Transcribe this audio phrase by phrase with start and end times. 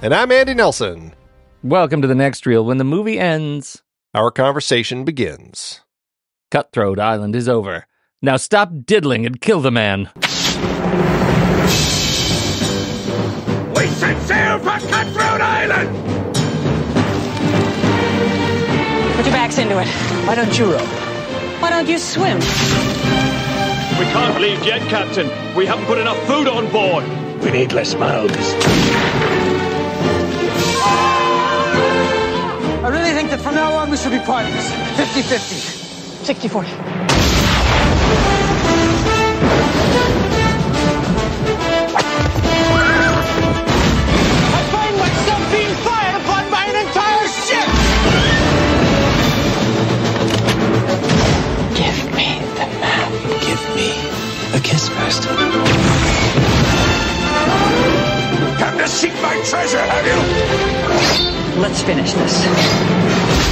[0.00, 1.12] And I'm Andy Nelson.
[1.64, 2.64] Welcome to the next reel.
[2.64, 3.82] When the movie ends,
[4.14, 5.80] our conversation begins.
[6.52, 7.84] Cutthroat Island is over.
[8.22, 10.08] Now stop diddling and kill the man.
[10.14, 10.20] We
[13.88, 15.88] set sail for Cutthroat Island!
[19.16, 19.88] Put your backs into it.
[20.28, 20.86] Why don't you row?
[21.58, 22.38] Why don't you swim?
[23.98, 25.26] We can't leave yet, Captain.
[25.56, 27.02] We haven't put enough food on board.
[27.42, 29.47] We need less mouths.
[32.88, 34.64] I really think that from now on we should be partners.
[34.96, 36.24] 50-50.
[36.24, 36.64] 60-40.
[44.56, 47.68] I find myself being fired upon by an entire ship!
[51.76, 53.12] Give me the map.
[53.44, 53.92] Give me
[54.56, 55.28] a kiss first.
[58.58, 61.27] Come to seek my treasure, have you?
[61.58, 63.47] Let's finish this.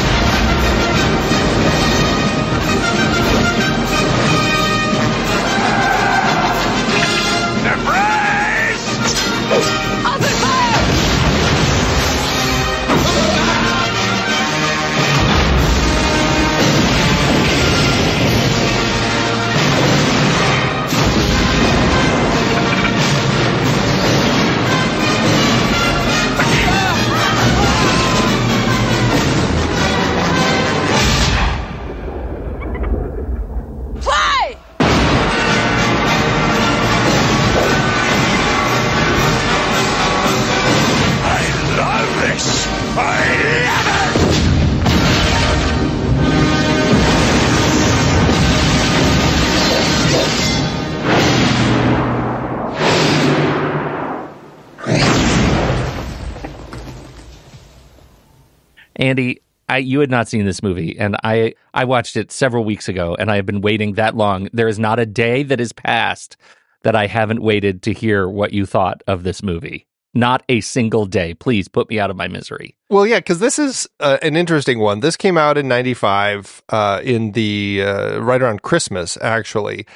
[59.07, 62.89] Andy, I, you had not seen this movie, and I I watched it several weeks
[62.89, 64.49] ago, and I have been waiting that long.
[64.53, 66.37] There is not a day that has passed
[66.83, 69.87] that I haven't waited to hear what you thought of this movie.
[70.15, 71.35] Not a single day.
[71.35, 72.75] Please put me out of my misery.
[72.89, 75.01] Well, yeah, because this is uh, an interesting one.
[75.01, 79.87] This came out in '95, uh, in the uh, right around Christmas, actually,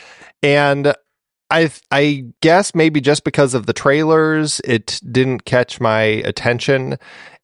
[0.42, 0.94] and
[1.50, 6.98] I I guess maybe just because of the trailers, it didn't catch my attention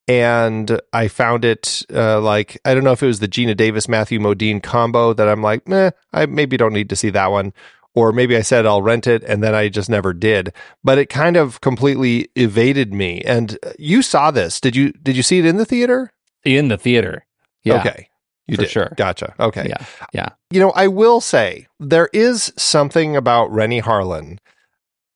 [0.09, 3.89] and I found it uh, like I don't know if it was the Geena Davis
[3.89, 7.53] Matthew Modine combo that I'm like, meh, I maybe don't need to see that one,
[7.95, 10.53] or maybe I said I'll rent it and then I just never did.
[10.85, 13.21] But it kind of completely evaded me.
[13.23, 14.61] And you saw this?
[14.61, 16.13] Did you did you see it in the theater?
[16.45, 17.27] In the theater.
[17.65, 17.81] Yeah.
[17.81, 18.09] Okay.
[18.47, 18.71] You For did.
[18.71, 18.93] sure.
[18.97, 19.35] Gotcha.
[19.41, 19.67] Okay.
[19.69, 19.85] Yeah.
[20.13, 20.29] Yeah.
[20.51, 24.39] You know, I will say there is something about Renny Harlin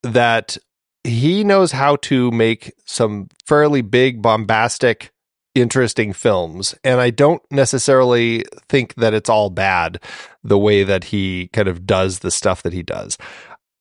[0.03, 0.57] that
[1.05, 5.13] he knows how to make some fairly big, bombastic,
[5.55, 6.75] interesting films.
[6.85, 10.01] And I don't necessarily think that it's all bad
[10.45, 13.19] the way that he kind of does the stuff that he does.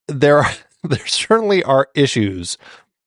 [0.07, 0.51] There are,
[0.83, 2.57] there certainly are issues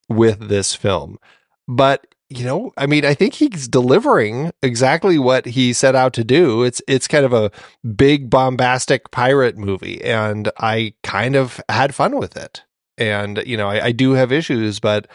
[0.09, 1.19] with this film.
[1.67, 6.25] But you know, I mean, I think he's delivering exactly what he set out to
[6.25, 6.63] do.
[6.63, 7.51] It's it's kind of a
[7.95, 12.63] big bombastic pirate movie, and I kind of had fun with it.
[13.11, 15.09] And you know, I, I do have issues, but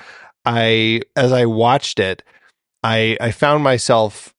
[0.45, 2.23] I as I watched it,
[2.83, 4.33] I I found myself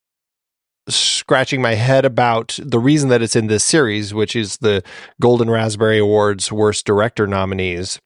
[0.89, 4.83] scratching my head about the reason that it's in this series, which is the
[5.21, 8.01] Golden Raspberry Awards Worst Director nominees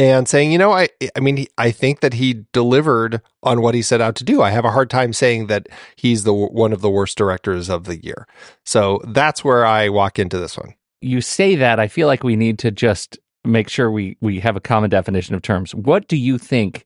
[0.00, 3.82] and saying, you know, I I mean, I think that he delivered on what he
[3.82, 4.42] set out to do.
[4.42, 7.84] I have a hard time saying that he's the one of the worst directors of
[7.84, 8.26] the year.
[8.64, 10.74] So that's where I walk into this one.
[11.02, 14.56] You say that, I feel like we need to just make sure we we have
[14.56, 15.74] a common definition of terms.
[15.74, 16.84] What do you think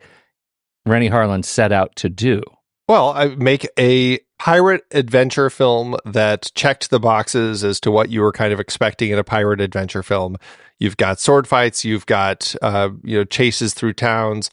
[0.86, 2.42] Renny Harlin set out to do?
[2.88, 8.20] Well, I make a pirate adventure film that checked the boxes as to what you
[8.20, 10.36] were kind of expecting in a pirate adventure film.
[10.78, 14.50] You've got sword fights, you've got uh, you know chases through towns,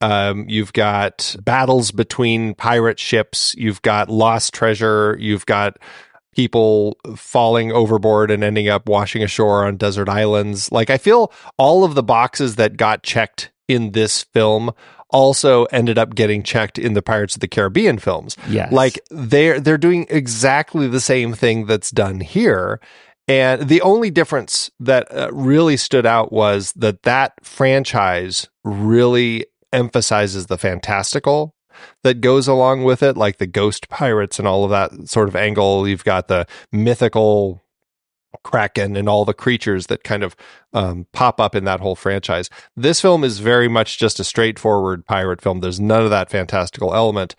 [0.00, 5.78] um, you've got battles between pirate ships, you've got lost treasure, you've got
[6.34, 10.70] people falling overboard and ending up washing ashore on desert islands.
[10.72, 14.72] Like I feel all of the boxes that got checked in this film
[15.10, 18.36] also ended up getting checked in the Pirates of the Caribbean films.
[18.48, 18.72] Yes.
[18.72, 22.80] Like they're they're doing exactly the same thing that's done here.
[23.26, 30.46] And the only difference that uh, really stood out was that that franchise really emphasizes
[30.46, 31.53] the fantastical
[32.02, 35.36] that goes along with it, like the ghost pirates and all of that sort of
[35.36, 35.86] angle.
[35.88, 37.64] You've got the mythical
[38.42, 40.34] Kraken and all the creatures that kind of
[40.72, 42.50] um, pop up in that whole franchise.
[42.76, 45.60] This film is very much just a straightforward pirate film.
[45.60, 47.36] There's none of that fantastical element.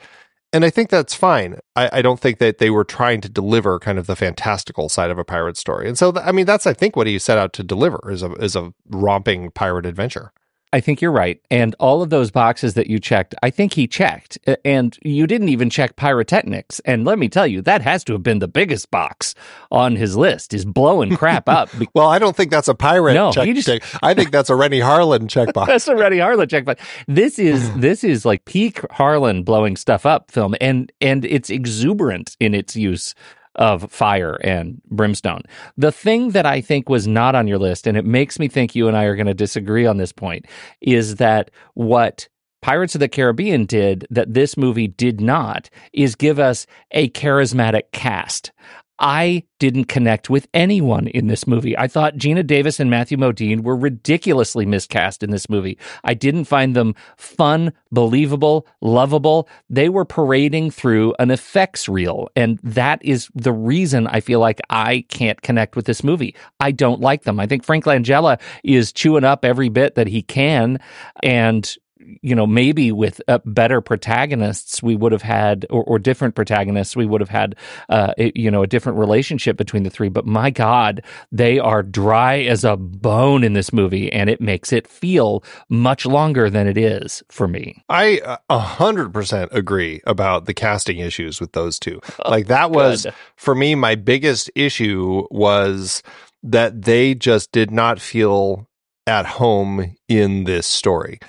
[0.53, 1.59] And I think that's fine.
[1.75, 5.11] I, I, don't think that they were trying to deliver kind of the fantastical side
[5.11, 5.85] of a pirate story.
[5.85, 8.23] And so, th- I mean, that's, I think, what he set out to deliver is
[8.23, 10.31] a, is a romping pirate adventure.
[10.75, 11.39] I think you're right.
[11.49, 14.37] And all of those boxes that you checked, I think he checked.
[14.65, 16.81] And you didn't even check pyrotechnics.
[16.81, 19.35] And let me tell you, that has to have been the biggest box
[19.71, 21.69] on his list, is blowing crap up.
[21.95, 23.47] well, I don't think that's a pirate no, check.
[23.55, 23.83] Just, check.
[24.03, 25.67] I think that's a Renny Harlin checkbox.
[25.67, 26.77] that's a Renny Harlin checkbox.
[27.07, 30.55] This is this is like peak Harlin blowing stuff up film.
[30.59, 33.15] And and it's exuberant in its use
[33.55, 35.41] of fire and brimstone.
[35.77, 38.75] The thing that I think was not on your list, and it makes me think
[38.75, 40.45] you and I are going to disagree on this point,
[40.81, 42.27] is that what
[42.61, 47.91] Pirates of the Caribbean did that this movie did not is give us a charismatic
[47.91, 48.51] cast.
[48.99, 51.77] I didn't connect with anyone in this movie.
[51.77, 55.77] I thought Geena Davis and Matthew Modine were ridiculously miscast in this movie.
[56.03, 59.49] I didn't find them fun, believable, lovable.
[59.69, 62.29] They were parading through an effects reel.
[62.35, 66.35] And that is the reason I feel like I can't connect with this movie.
[66.59, 67.39] I don't like them.
[67.39, 70.79] I think Frank Langella is chewing up every bit that he can.
[71.21, 71.75] And
[72.21, 76.95] you know, maybe with uh, better protagonists, we would have had, or, or different protagonists,
[76.95, 77.55] we would have had,
[77.89, 80.09] uh, you know, a different relationship between the three.
[80.09, 84.73] But my God, they are dry as a bone in this movie, and it makes
[84.73, 87.83] it feel much longer than it is for me.
[87.89, 92.01] I a hundred percent agree about the casting issues with those two.
[92.25, 93.13] Oh, like that was good.
[93.35, 96.03] for me my biggest issue was
[96.43, 98.67] that they just did not feel
[99.07, 101.19] at home in this story.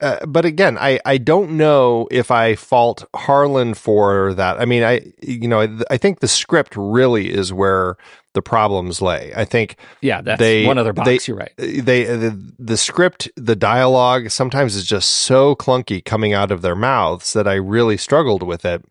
[0.00, 4.60] Uh, but again, I, I don't know if I fault Harlin for that.
[4.60, 7.96] I mean, I you know I, I think the script really is where
[8.34, 9.32] the problems lay.
[9.34, 11.06] I think yeah, that's they, one other box.
[11.06, 11.52] They, you're right.
[11.56, 16.76] They the, the script, the dialogue sometimes is just so clunky coming out of their
[16.76, 18.84] mouths that I really struggled with it.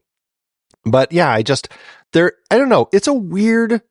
[0.84, 1.70] But yeah, I just
[2.12, 2.34] there.
[2.52, 2.90] I don't know.
[2.92, 3.82] It's a weird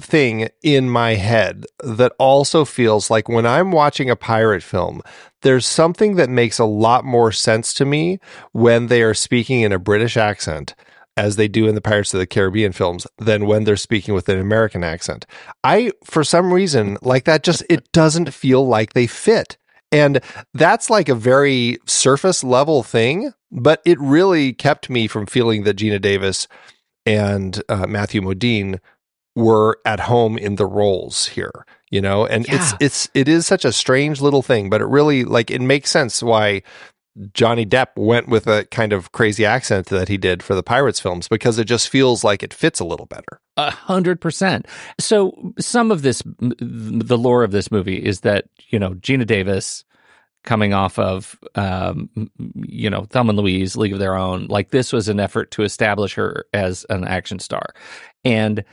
[0.00, 5.02] thing in my head that also feels like when I'm watching a pirate film,
[5.42, 8.18] there's something that makes a lot more sense to me
[8.52, 10.74] when they are speaking in a British accent
[11.16, 14.28] as they do in the Pirates of the Caribbean films than when they're speaking with
[14.28, 15.26] an American accent.
[15.62, 19.58] I, for some reason, like that, just it doesn't feel like they fit.
[19.90, 20.20] And
[20.54, 25.76] that's like a very surface level thing, but it really kept me from feeling that
[25.76, 26.48] Geena Davis
[27.04, 28.78] and uh, Matthew Modine
[29.34, 32.26] were at home in the roles here, you know?
[32.26, 32.78] And it's Yeah.
[32.80, 36.22] it's it is such a strange little thing, but it really like it makes sense
[36.22, 36.62] why
[37.34, 40.98] Johnny Depp went with a kind of crazy accent that he did for the Pirates
[40.98, 43.40] films because it just feels like it fits a little better.
[43.58, 44.66] A hundred percent.
[44.98, 49.84] So some of this, the lore of this movie is that you know Geena Davis
[50.44, 52.08] coming off of um,
[52.54, 55.62] you know Thelma and Louise, League of Their Own, like this was an effort to
[55.62, 57.74] establish her as an action star,
[58.24, 58.64] and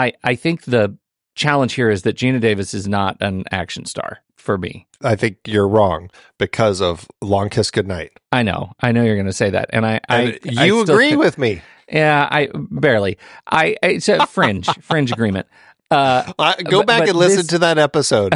[0.00, 0.96] I I think the
[1.34, 4.86] challenge here is that Geena Davis is not an action star for me.
[5.02, 8.12] I think you're wrong because of Long Kiss Goodnight.
[8.32, 10.82] I know, I know you're going to say that, and I, I And I you
[10.82, 11.62] still agree with me.
[11.90, 13.18] Yeah, I barely.
[13.46, 15.46] I it's a fringe fringe agreement.
[15.90, 18.34] Uh, Uh, go But- back but and listen this- to that episode.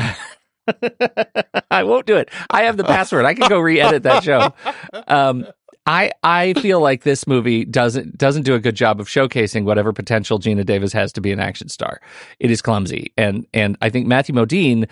[1.71, 2.31] I won't do it.
[2.51, 3.25] I have the password.
[3.27, 4.55] I can go re-edit that show.
[5.09, 5.47] Um,
[5.87, 9.93] I I feel like this movie doesn't doesn't do a good job of showcasing whatever
[9.93, 12.01] potential Geena Davis has to be an action star.
[12.41, 14.89] It is clumsy, and and I think Matthew Modine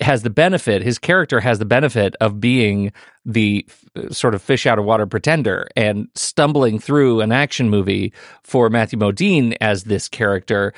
[0.00, 0.82] has the benefit.
[0.82, 2.90] His character has the benefit of being
[3.26, 8.12] the f- sort of fish out of water pretender and stumbling through an action movie
[8.42, 10.72] for Matthew Modine as this character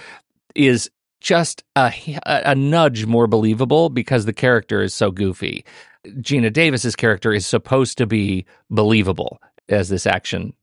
[0.56, 0.90] is
[1.20, 1.92] just a,
[2.26, 5.64] a nudge more believable because the character is so goofy.
[6.04, 9.40] Geena Davis's character is supposed to be believable
[9.72, 10.54] as this action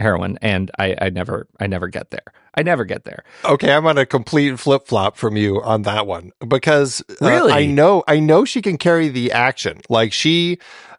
[0.00, 2.32] heroine, and I, I never, I never get there.
[2.54, 3.24] I never get there.
[3.44, 7.52] Okay, I'm on a complete flip flop from you on that one because uh, Really?
[7.52, 9.80] I know I know she can carry the action.
[9.88, 10.58] Like she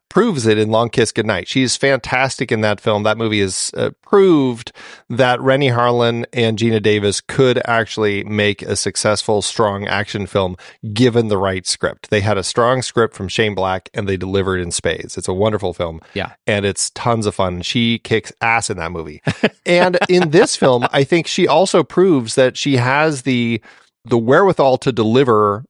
[0.09, 1.47] proves it in Long Kiss Goodnight.
[1.47, 3.03] She's fantastic in that film.
[3.03, 4.71] That movie has uh, proved
[5.09, 10.57] that Renny Harlin and Geena Davis could actually make a successful, strong action film
[10.93, 12.09] given the right script.
[12.09, 15.17] They had a strong script from Shane Black and they delivered in spades.
[15.17, 16.01] It's a wonderful film.
[16.13, 16.33] Yeah.
[16.47, 17.61] And it's tons of fun.
[17.61, 19.21] She kicks ass in that movie.
[19.65, 23.61] and in this film, I think she also proves that she has the
[24.05, 25.65] the wherewithal to deliver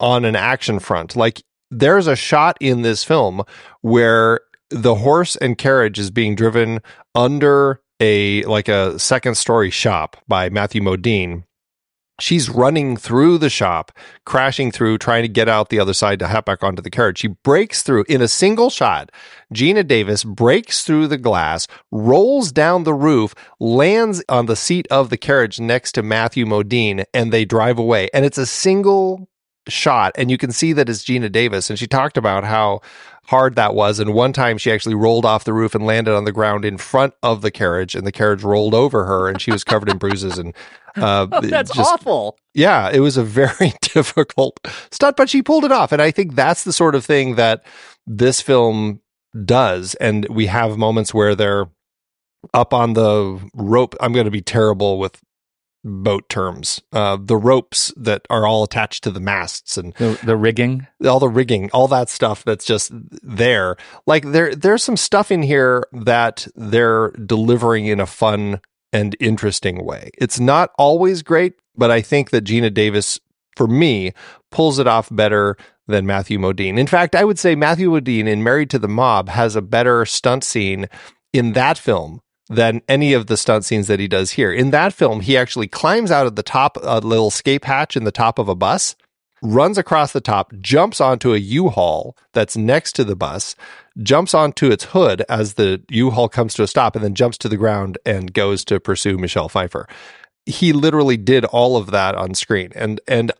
[0.00, 1.16] on an action front.
[1.16, 3.42] Like there's a shot in this film
[3.80, 6.80] where the horse and carriage is being driven
[7.14, 11.44] under a like a second story shop by Matthew Modine.
[12.20, 13.90] She's running through the shop,
[14.26, 17.18] crashing through, trying to get out the other side to hop back onto the carriage.
[17.18, 19.10] She breaks through in a single shot.
[19.52, 25.10] Geena Davis breaks through the glass, rolls down the roof, lands on the seat of
[25.10, 28.08] the carriage next to Matthew Modine, and they drive away.
[28.14, 29.28] And it's a single
[29.68, 31.70] shot, and you can see that it's Geena Davis.
[31.70, 32.80] And she talked about how
[33.26, 34.00] hard that was.
[34.00, 36.76] And one time she actually rolled off the roof and landed on the ground in
[36.78, 39.98] front of the carriage, and the carriage rolled over her, and she was covered in
[39.98, 40.54] bruises and.
[40.94, 42.36] Uh, Oh, that's just- awful.
[42.52, 45.90] yeah, it was a very difficult stunt, but she pulled it off.
[45.90, 47.64] And I think that's the sort of thing that
[48.06, 49.00] this film
[49.46, 49.94] does.
[49.94, 51.70] And we have moments where they're
[52.52, 53.94] up on the rope.
[54.02, 55.18] I'm going to be terrible with
[55.84, 56.80] boat terms.
[56.92, 60.86] Uh, the ropes that are all attached to the masts and The, the rigging.
[61.04, 63.76] all the rigging, all that stuff that's just there.
[64.06, 68.60] Like there, there's some stuff in here that they're delivering in a fun
[68.92, 70.10] and interesting way.
[70.18, 73.18] It's not always great, but I think that Geena Davis,
[73.56, 74.12] for me,
[74.50, 75.56] pulls it off better
[75.88, 76.78] than Matthew Modine.
[76.78, 80.04] In fact, I would say Matthew Modine in Married to the Mob has a better
[80.06, 80.88] stunt scene
[81.32, 84.52] in that film than any of the stunt scenes that he does here.
[84.52, 88.04] In that film, he actually climbs out of the top, a little escape hatch in
[88.04, 88.96] the top of a bus
[89.42, 93.56] runs across the top, jumps onto a U-Haul that's next to the bus,
[94.02, 97.48] jumps onto its hood as the U-Haul comes to a stop, and then jumps to
[97.48, 99.86] the ground and goes to pursue Michelle Pfeiffer.
[100.46, 103.30] He literally did all of that on screen, and and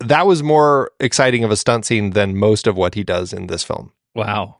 [0.00, 3.46] that was more exciting of a stunt scene than most of what he does in
[3.46, 3.92] this film.
[4.14, 4.58] Wow,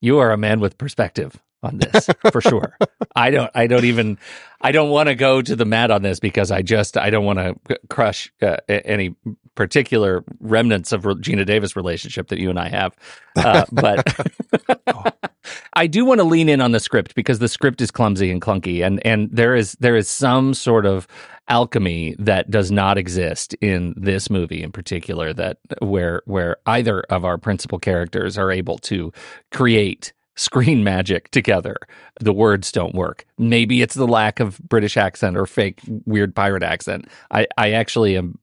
[0.00, 2.76] you are a man with perspective on this for sure.
[3.14, 3.50] I don't.
[3.54, 4.18] I don't even.
[4.60, 6.96] I don't want to go to the mat on this because I just.
[6.96, 9.14] I don't want to crush uh, any
[9.54, 12.96] particular remnants of Geena Davis relationship that you and I have.
[13.36, 15.16] Uh, but
[15.74, 18.40] I do want to lean in on the script because the script is clumsy and
[18.40, 21.06] clunky, and and there is there is some sort of
[21.48, 25.32] alchemy that does not exist in this movie in particular.
[25.32, 29.12] That where where either of our principal characters are able to
[29.50, 31.76] create screen magic together.
[32.20, 33.26] The words don't work.
[33.38, 37.08] Maybe it's the lack of British accent or fake weird pirate accent.
[37.30, 38.38] I I actually am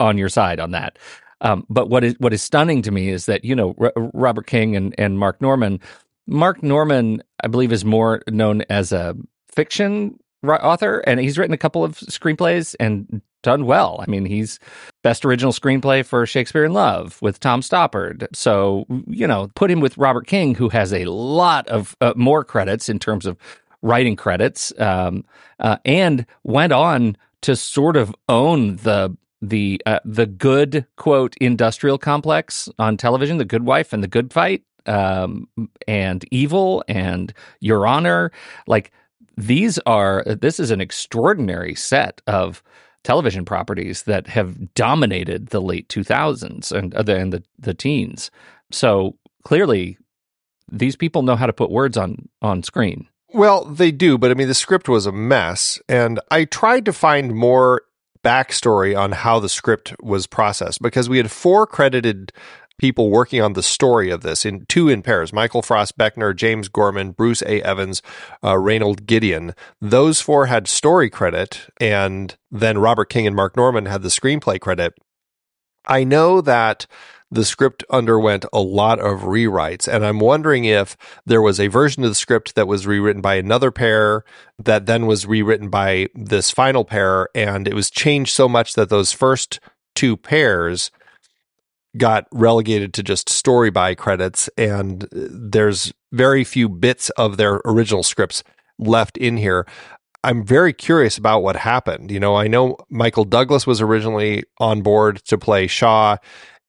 [0.00, 0.98] on your side on that.
[1.40, 4.46] Um, but what is what is stunning to me is that you know R- Robert
[4.46, 5.80] King and and Marc Norman.
[6.28, 9.16] Marc Norman, I believe, is more known as a
[9.48, 14.02] fiction author, and he's written a couple of screenplays and done well.
[14.06, 14.58] I mean, he's
[15.02, 18.26] best original screenplay for Shakespeare in Love with Tom Stoppard.
[18.34, 22.44] So you know, put him with Robert King, who has a lot of uh, more
[22.44, 23.36] credits in terms of
[23.82, 25.24] writing credits, um,
[25.58, 31.98] uh, and went on to sort of own the the uh, the good quote industrial
[31.98, 35.48] complex on television, the Good Wife and the Good Fight, um,
[35.88, 38.30] and Evil and Your Honor.
[38.66, 38.92] Like
[39.36, 42.62] these are this is an extraordinary set of
[43.04, 48.30] television properties that have dominated the late 2000s and, uh, the, and the the teens.
[48.70, 49.98] So clearly,
[50.70, 53.08] these people know how to put words on on screen.
[53.34, 56.92] Well, they do, but I mean, the script was a mess, and I tried to
[56.92, 57.82] find more
[58.22, 62.32] backstory on how the script was processed because we had four credited
[62.82, 66.66] people working on the story of this in two in pairs michael frost beckner james
[66.66, 68.02] gorman bruce a evans
[68.42, 73.86] uh, raynold gideon those four had story credit and then robert king and marc norman
[73.86, 74.94] had the screenplay credit
[75.86, 76.88] i know that
[77.30, 79.90] the script underwent a lot of rewrites.
[79.90, 83.36] And I'm wondering if there was a version of the script that was rewritten by
[83.36, 84.22] another pair
[84.62, 87.28] that then was rewritten by this final pair.
[87.34, 89.60] And it was changed so much that those first
[89.94, 90.90] two pairs
[91.96, 94.48] got relegated to just story by credits.
[94.56, 98.42] And there's very few bits of their original scripts
[98.78, 99.66] left in here.
[100.24, 102.10] I'm very curious about what happened.
[102.10, 106.16] You know, I know Michael Douglas was originally on board to play Shaw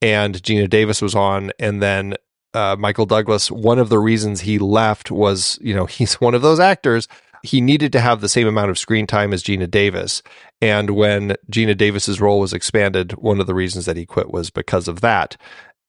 [0.02, 2.16] and Geena Davis was on, and then
[2.54, 3.50] uh, Michael Douglas.
[3.50, 7.08] One of the reasons he left was, you know, he's one of those actors.
[7.44, 10.24] He needed to have the same amount of screen time as Geena Davis,
[10.62, 14.50] and when Geena Davis's role was expanded, one of the reasons that he quit was
[14.50, 15.38] because of that.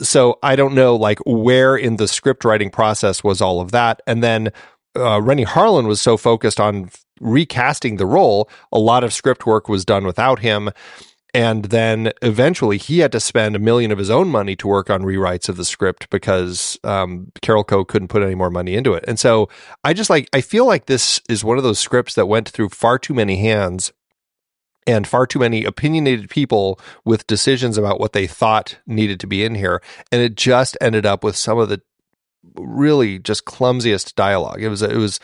[0.03, 4.03] So I don't know, like where in the script writing process was all of that,
[4.07, 4.51] and then
[4.97, 9.69] uh, Renny Harlin was so focused on recasting the role, a lot of script work
[9.69, 10.71] was done without him.
[11.35, 14.89] And then eventually he had to spend a million of his own money to work
[14.89, 19.05] on rewrites of the script because um, Carolco couldn't put any more money into it.
[19.09, 19.49] And so
[19.83, 22.69] I just like, I feel like this is one of those scripts that went through
[22.69, 23.93] far too many hands
[24.87, 29.45] and far too many opinionated people with decisions about what they thought needed to be
[29.45, 29.83] in here.
[30.13, 31.83] And it just ended up with some of the
[32.55, 34.63] really just clumsiest dialogue.
[34.63, 35.19] It was, it was,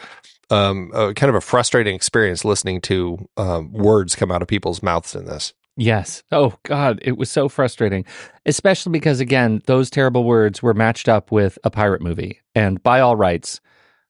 [0.50, 5.14] um, kind of a frustrating experience listening to um, words come out of people's mouths
[5.14, 5.52] in this.
[5.80, 6.22] Yes.
[6.30, 8.04] Oh God, it was so frustrating,
[8.44, 13.00] especially because again, those terrible words were matched up with a pirate movie, and by
[13.00, 13.62] all rights,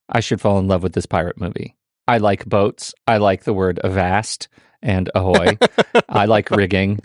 [0.08, 1.76] I should fall in love with this pirate movie.
[2.08, 2.92] I like boats.
[3.06, 4.48] I like the word avast
[4.82, 5.58] and ahoy.
[6.08, 6.98] I like rigging.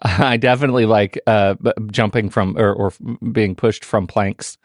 [0.00, 1.56] I definitely like uh,
[1.90, 2.92] jumping from or, or
[3.32, 4.56] being pushed from planks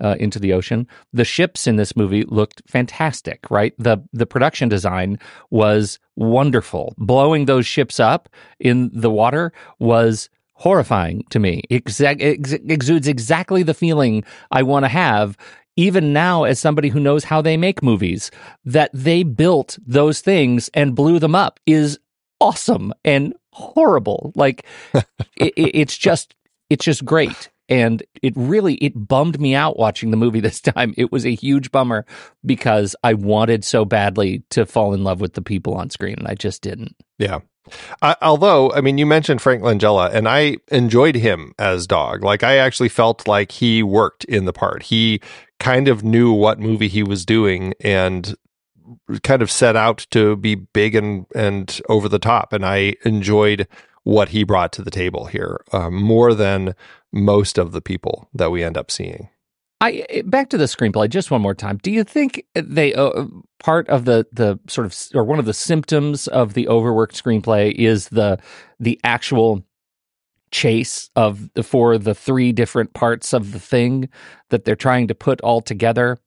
[0.00, 0.86] uh, into the ocean.
[1.12, 3.74] The ships in this movie looked fantastic, right?
[3.78, 5.18] The the production design
[5.50, 6.94] was wonderful.
[6.98, 11.62] Blowing those ships up in the water was horrifying to me.
[11.70, 15.36] It exa- ex- exudes exactly the feeling I want to have
[15.76, 18.32] even now as somebody who knows how they make movies
[18.64, 22.00] that they built those things and blew them up is
[22.40, 24.66] awesome and horrible like
[25.36, 26.34] it, it's just
[26.68, 30.94] it's just great and it really it bummed me out watching the movie this time.
[30.96, 32.04] It was a huge bummer
[32.44, 36.28] because i wanted so badly to fall in love with the people on screen and
[36.28, 36.96] i just didn't.
[37.18, 37.40] Yeah.
[38.22, 42.22] Although i mean you mentioned frank langella and i enjoyed him as Dawg.
[42.22, 44.84] Like i actually felt like he worked in the part.
[44.84, 45.20] He
[45.58, 48.34] kind of knew what movie he was doing and
[49.22, 53.68] kind of set out to be big and and over the top and i enjoyed
[54.04, 56.74] what he brought to the table here uh, more than
[57.12, 59.28] most of the people that we end up seeing.
[59.80, 61.78] I eh, back to the screenplay just one more time.
[61.82, 63.26] Do you think they uh,
[63.60, 67.72] part of the the sort of or one of the symptoms of the overworked screenplay
[67.72, 68.38] is the
[68.80, 69.64] the actual
[70.50, 74.08] chase of the for the three different parts of the thing
[74.50, 76.18] that they're trying to put all together?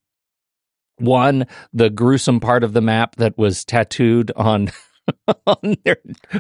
[0.98, 4.72] One, the gruesome part of the map that was tattooed on
[5.48, 5.98] on their,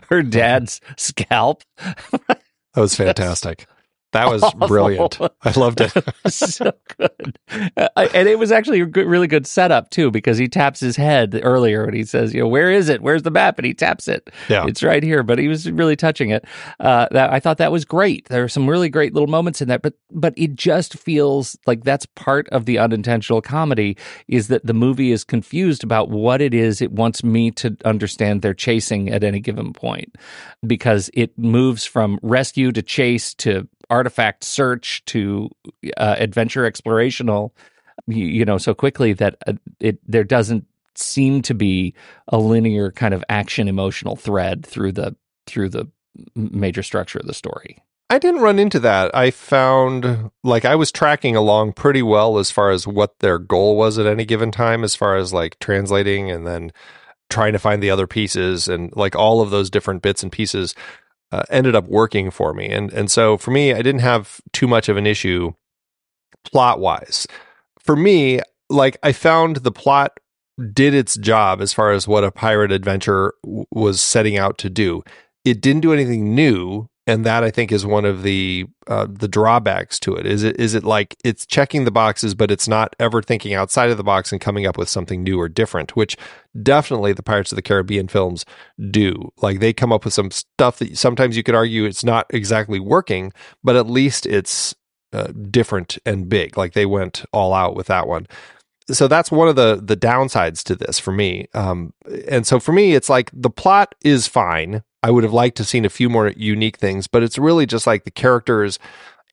[0.09, 1.63] her dad's scalp.
[1.77, 2.39] that
[2.75, 3.65] was fantastic.
[4.11, 4.67] That was awful.
[4.67, 5.19] brilliant.
[5.43, 5.91] I loved it.
[6.27, 7.39] so good.
[7.77, 10.95] Uh, and it was actually a good, really good setup too, because he taps his
[10.95, 13.01] head earlier and he says, you know, where is it?
[13.01, 13.57] Where's the map?
[13.57, 14.29] And he taps it.
[14.49, 14.65] Yeah.
[14.67, 15.23] It's right here.
[15.23, 16.45] But he was really touching it.
[16.79, 18.27] Uh, that I thought that was great.
[18.27, 21.83] There are some really great little moments in that, but, but it just feels like
[21.83, 23.97] that's part of the unintentional comedy
[24.27, 28.41] is that the movie is confused about what it is it wants me to understand
[28.41, 30.15] they're chasing at any given point
[30.65, 35.49] because it moves from rescue to chase to artifact search to
[35.97, 37.51] uh, adventure explorational
[38.07, 41.93] you, you, know so quickly that uh, it there doesn't seem to be
[42.27, 45.87] a linear kind of action emotional thread through the through the
[46.35, 47.83] major structure of the story.
[48.09, 49.15] I didn't run into that.
[49.15, 53.77] I found like I was tracking along pretty well as far as what their goal
[53.77, 56.71] was at any given time, as far as like translating and then
[57.29, 60.75] trying to find the other pieces and like all of those different bits and pieces
[61.31, 62.69] uh, ended up working for me.
[62.69, 65.53] And and so for me, I didn't have too much of an issue
[66.43, 67.27] plot wise.
[67.79, 70.19] For me, like I found the plot
[70.73, 74.69] did its job as far as what a pirate adventure w- was setting out to
[74.69, 75.03] do.
[75.43, 79.27] It didn't do anything new, and that I think is one of the uh, the
[79.27, 80.25] drawbacks to it.
[80.25, 83.89] Is it is it like it's checking the boxes, but it's not ever thinking outside
[83.89, 86.15] of the box and coming up with something new or different, which
[86.61, 88.45] definitely the Pirates of the Caribbean films
[88.91, 89.31] do.
[89.37, 92.79] Like they come up with some stuff that sometimes you could argue it's not exactly
[92.79, 93.33] working,
[93.63, 94.75] but at least it's
[95.11, 96.55] uh, different and big.
[96.55, 98.27] Like they went all out with that one
[98.89, 101.47] so that's one of the the downsides to this for me.
[101.53, 101.93] Um,
[102.27, 104.83] and so for me, it's like the plot is fine.
[105.03, 107.87] I would have liked to seen a few more unique things, but it's really just
[107.87, 108.79] like the characters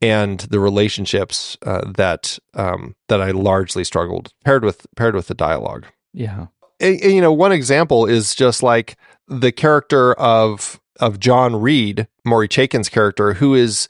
[0.00, 5.35] and the relationships uh, that um, that I largely struggled paired with paired with the
[5.35, 5.87] dialogue.
[6.12, 6.46] Yeah,
[6.81, 12.09] and, and, you know, one example is just like the character of of John Reed,
[12.24, 13.88] Maury Chaykin's character, who is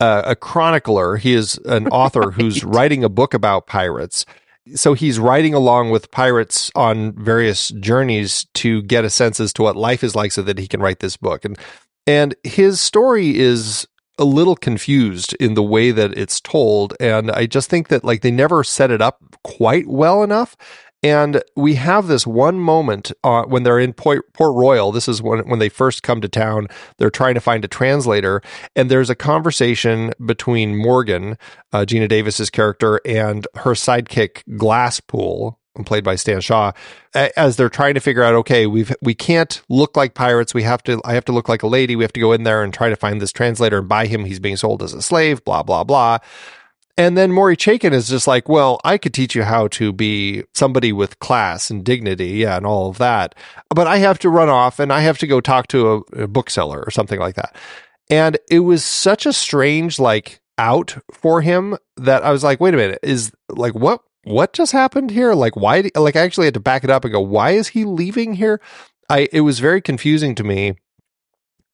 [0.00, 1.16] uh, a chronicler.
[1.16, 4.26] He is an author who's writing a book about pirates
[4.74, 9.62] so he's riding along with pirates on various journeys to get a sense as to
[9.62, 11.44] what life is like so that he can write this book.
[11.44, 11.58] And
[12.06, 13.86] and his story is
[14.18, 16.94] a little confused in the way that it's told.
[17.00, 20.56] And i just think that like they never set it up quite well enough
[21.02, 24.92] and we have this one moment uh, when they're in Port, Royal.
[24.92, 26.68] This is when when they first come to town.
[26.98, 28.40] They're trying to find a translator,
[28.74, 31.36] and there's a conversation between Morgan,
[31.72, 36.72] uh, Geena Davis's character, and her sidekick Glasspool, played by Stan Shaw,
[37.14, 40.54] as they're trying to figure out, okay, we've we can't look like pirates.
[40.54, 41.00] We have to.
[41.04, 41.96] I have to look like a lady.
[41.96, 44.24] We have to go in there and try to find this translator and buy him.
[44.24, 45.44] He's being sold as a slave.
[45.44, 46.18] Blah blah blah.
[46.98, 50.44] And then Maury Chaykin is just like, well, I could teach you how to be
[50.54, 53.34] somebody with class and dignity, yeah, and all of that.
[53.68, 56.26] But I have to run off and I have to go talk to a, a
[56.26, 57.54] bookseller or something like that.
[58.08, 62.72] And it was such a strange, like, out for him that I was like, wait
[62.72, 65.34] a minute, is like, what, what just happened here?
[65.34, 67.84] Like, why, like, I actually had to back it up and go, why is he
[67.84, 68.60] leaving here?
[69.10, 70.76] I, it was very confusing to me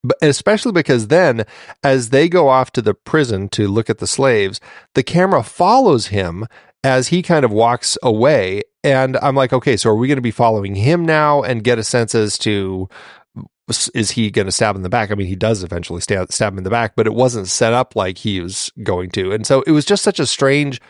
[0.04, 1.44] but especially because then
[1.82, 4.60] as they go off to the prison to look at the slaves
[4.94, 6.46] the camera follows him
[6.84, 8.62] as he kind of walks away.
[8.84, 11.78] And i'm like okay so are we going to be following him now and get
[11.78, 12.88] a sense as to
[13.94, 15.10] is he going to stab in the back?
[15.10, 17.72] I mean he does eventually stab, stab him in the back but it wasn't set
[17.72, 19.32] up like he was going to.
[19.32, 20.80] And so it was just such a strange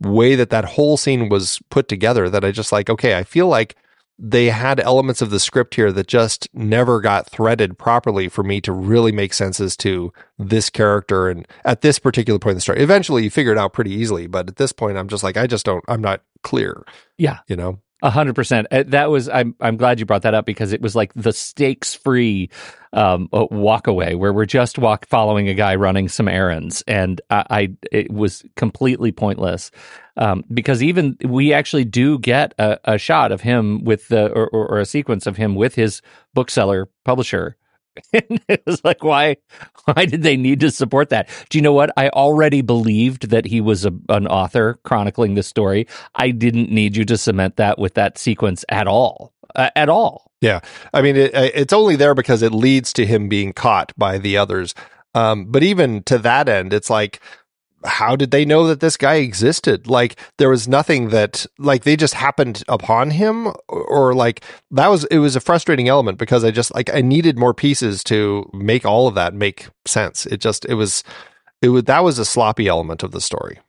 [0.00, 3.48] way that that whole scene was put together that i just like okay i feel
[3.48, 3.76] like
[4.22, 8.60] they had elements of the script here that just never got threaded properly for me
[8.60, 12.60] to really make sense as to this character and at this particular point in the
[12.60, 12.80] story.
[12.80, 15.46] Eventually you figure it out pretty easily, but at this point I'm just like I
[15.46, 16.84] just don't I'm not clear.
[17.16, 17.38] Yeah.
[17.48, 17.80] You know.
[18.02, 18.66] A hundred percent.
[18.70, 19.28] Uh, that was.
[19.28, 19.54] I'm.
[19.60, 22.48] I'm glad you brought that up because it was like the stakes free
[22.92, 27.20] um, uh, walk away where we're just walk following a guy running some errands, and
[27.28, 29.70] I, I it was completely pointless
[30.16, 34.48] um, because even we actually do get a, a shot of him with the or,
[34.48, 36.00] or, or a sequence of him with his
[36.34, 37.56] bookseller publisher
[38.12, 39.36] and it was like, why,
[39.84, 41.28] why did they need to support that?
[41.48, 41.90] Do you know what?
[41.96, 45.86] I already believed that he was a, an author chronicling the story.
[46.14, 50.30] I didn't need you to cement that with that sequence at all, uh, at all.
[50.40, 50.60] Yeah,
[50.94, 54.38] I mean, it, it's only there because it leads to him being caught by the
[54.38, 54.74] others.
[55.14, 57.20] Um, but even to that end, it's like
[57.84, 59.86] how did they know that this guy existed?
[59.86, 64.88] Like there was nothing that like they just happened upon him or, or, like that
[64.88, 68.48] was it was a frustrating element because I just like I needed more pieces to
[68.52, 70.26] make all of that make sense.
[70.26, 71.02] It just it was
[71.62, 73.60] it was that was a sloppy element of the story.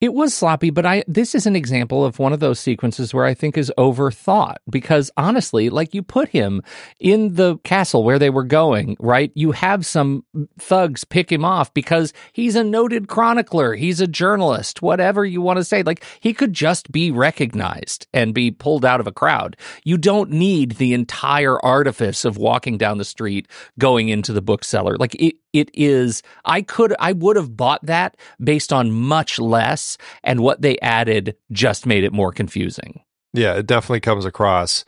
[0.00, 3.26] It was sloppy, but I this is an example of one of those sequences where
[3.26, 6.62] I think is overthought because honestly, like you put him
[6.98, 9.30] in the castle where they were going, right?
[9.34, 10.24] You have some
[10.58, 15.58] thugs pick him off because he's a noted chronicler, he's a journalist, whatever you want
[15.58, 15.82] to say.
[15.82, 19.54] Like he could just be recognized and be pulled out of a crowd.
[19.84, 24.96] You don't need the entire artifice of walking down the street going into the bookseller.
[24.96, 29.96] Like it it is I could I would have bought that based on much less
[30.22, 33.02] and what they added just made it more confusing.
[33.32, 34.84] Yeah, it definitely comes across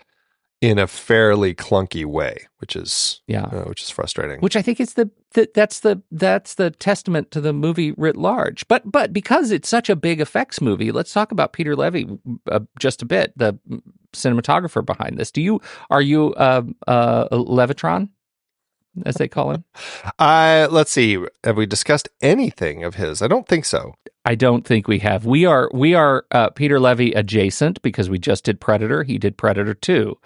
[0.63, 4.39] in a fairly clunky way, which is yeah, uh, which is frustrating.
[4.41, 8.17] Which I think is the, the that's the that's the testament to the movie writ
[8.17, 8.67] large.
[8.69, 12.07] But but because it's such a big effects movie, let's talk about Peter Levy
[12.51, 13.37] uh, just a bit.
[13.37, 13.59] The
[14.13, 15.33] cinematographer behind this.
[15.33, 18.09] Do you are you uh, uh, Levitron,
[19.05, 19.65] as they call him?
[20.19, 21.25] Uh, let's see.
[21.45, 23.23] Have we discussed anything of his?
[23.23, 23.95] I don't think so.
[24.25, 25.27] I don't think we have.
[25.27, 29.03] We are we are uh, Peter Levy adjacent because we just did Predator.
[29.03, 30.17] He did Predator two.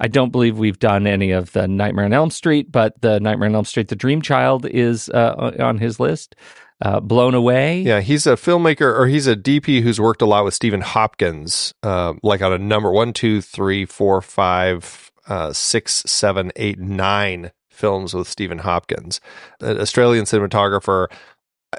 [0.00, 3.48] I don't believe we've done any of the Nightmare on Elm Street, but the Nightmare
[3.48, 6.34] on Elm Street, The Dream Child, is uh, on his list.
[6.82, 7.82] Uh, Blown Away.
[7.82, 11.72] Yeah, he's a filmmaker or he's a DP who's worked a lot with Stephen Hopkins,
[11.84, 17.52] uh, like on a number one, two, three, four, five, uh, six, seven, eight, nine
[17.74, 19.20] films with Stephen Hopkins,
[19.60, 21.08] an Australian cinematographer.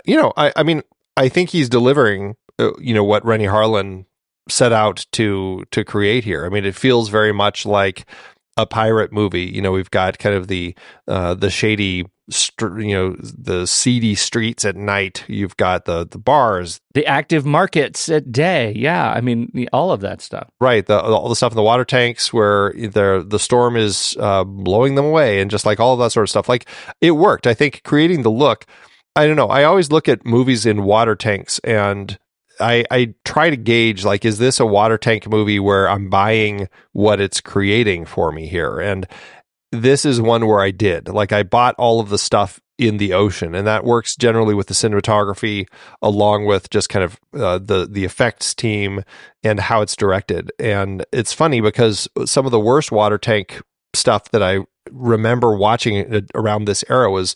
[0.05, 0.83] You know, I, I mean,
[1.17, 4.05] I think he's delivering, uh, you know, what Renny Harlin
[4.49, 6.45] set out to to create here.
[6.45, 8.05] I mean, it feels very much like
[8.57, 9.43] a pirate movie.
[9.45, 10.75] You know, we've got kind of the
[11.07, 15.23] uh, the shady, str- you know, the seedy streets at night.
[15.27, 18.73] You've got the the bars, The active markets at day.
[18.75, 20.47] Yeah, I mean all of that stuff.
[20.61, 20.85] right?
[20.85, 24.95] The all the stuff in the water tanks where the the storm is uh, blowing
[24.95, 26.47] them away, and just like all of that sort of stuff.
[26.49, 26.67] Like
[27.01, 27.47] it worked.
[27.47, 28.65] I think creating the look.
[29.17, 29.47] I don't know.
[29.47, 32.17] I always look at movies in water tanks and.
[32.59, 36.69] I, I try to gauge like is this a water tank movie where I'm buying
[36.93, 38.79] what it's creating for me here?
[38.79, 39.07] And
[39.71, 41.09] this is one where I did.
[41.09, 44.67] Like I bought all of the stuff in the ocean and that works generally with
[44.67, 45.65] the cinematography
[46.01, 49.03] along with just kind of uh, the the effects team
[49.43, 50.51] and how it's directed.
[50.59, 53.61] And it's funny because some of the worst water tank
[53.93, 54.59] stuff that I
[54.91, 57.35] remember watching around this era was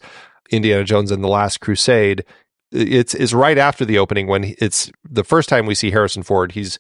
[0.52, 2.26] Indiana Jones and the Last Crusade
[2.72, 6.52] it's is right after the opening when it's the first time we see Harrison Ford.
[6.52, 6.80] He's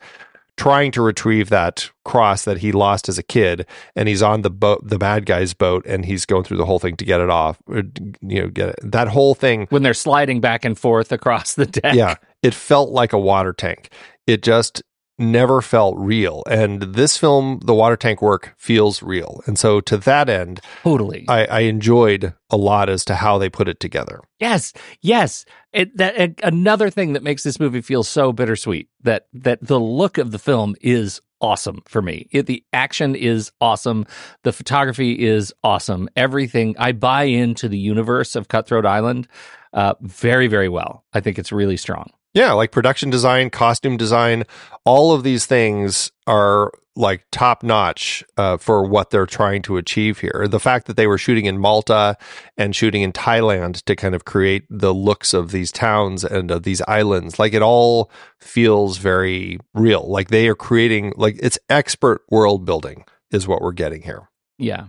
[0.59, 4.49] trying to retrieve that cross that he lost as a kid, and he's on the
[4.49, 7.29] boat, the bad guy's boat, and he's going through the whole thing to get it
[7.29, 7.57] off.
[7.67, 7.83] Or,
[8.21, 8.79] you know, get it.
[8.83, 9.67] that whole thing.
[9.69, 11.95] When they're sliding back and forth across the deck.
[11.95, 13.89] Yeah, it felt like a water tank.
[14.27, 14.83] It just
[15.19, 16.43] never felt real.
[16.49, 19.41] And this film, the water tank work feels real.
[19.45, 21.25] And so to that end, totally.
[21.27, 24.21] I, I enjoyed a lot as to how they put it together.
[24.39, 25.45] Yes, yes.
[25.73, 29.79] It, that it, another thing that makes this movie feel so bittersweet that that the
[29.79, 32.27] look of the film is awesome for me.
[32.31, 34.05] It, the action is awesome.
[34.43, 36.09] The photography is awesome.
[36.15, 39.27] Everything I buy into the universe of Cutthroat Island
[39.73, 41.05] uh, very very well.
[41.13, 42.09] I think it's really strong.
[42.33, 44.43] Yeah, like production design, costume design,
[44.85, 50.19] all of these things are like top notch uh, for what they're trying to achieve
[50.19, 50.47] here.
[50.49, 52.17] The fact that they were shooting in Malta
[52.57, 56.63] and shooting in Thailand to kind of create the looks of these towns and of
[56.63, 60.07] these islands, like it all feels very real.
[60.07, 64.29] Like they are creating, like it's expert world building, is what we're getting here.
[64.57, 64.87] Yeah.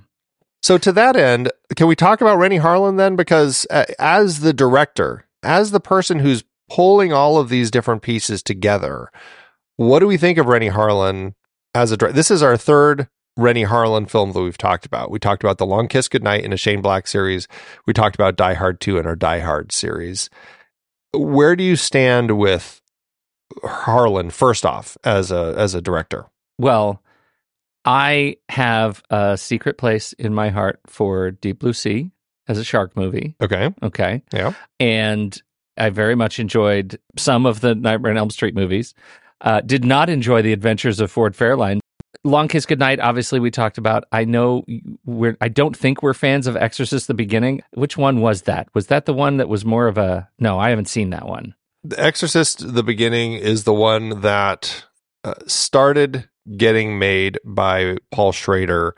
[0.62, 3.16] So to that end, can we talk about Renny Harlin then?
[3.16, 8.42] Because uh, as the director, as the person who's pulling all of these different pieces
[8.42, 9.10] together,
[9.76, 11.34] what do we think of Renny Harlin
[11.74, 12.16] as a director?
[12.16, 15.10] This is our third Renny Harlin film that we've talked about.
[15.10, 17.48] We talked about The Long Kiss Goodnight in a Shane Black series.
[17.86, 20.30] We talked about Die Hard 2 in our Die Hard series.
[21.12, 22.80] Where do you stand with
[23.64, 26.26] Harlin first off as a as a director?
[26.58, 27.02] Well,
[27.84, 32.10] I have a secret place in my heart for Deep Blue Sea
[32.46, 33.34] as a shark movie.
[33.40, 33.74] Okay.
[33.82, 34.22] Okay.
[34.32, 34.52] Yeah.
[34.78, 35.40] And
[35.80, 38.94] I very much enjoyed some of the Nightmare on Elm Street movies.
[39.40, 41.80] Uh, did not enjoy the adventures of Ford Fairlane.
[42.22, 44.04] Long Kiss Goodnight, obviously, we talked about.
[44.12, 44.66] I know
[45.06, 45.38] we're.
[45.40, 47.62] I don't think we're fans of Exorcist: The Beginning.
[47.72, 48.68] Which one was that?
[48.74, 50.28] Was that the one that was more of a?
[50.38, 51.54] No, I haven't seen that one.
[51.82, 54.84] The Exorcist: The Beginning is the one that
[55.24, 58.94] uh, started getting made by Paul Schrader,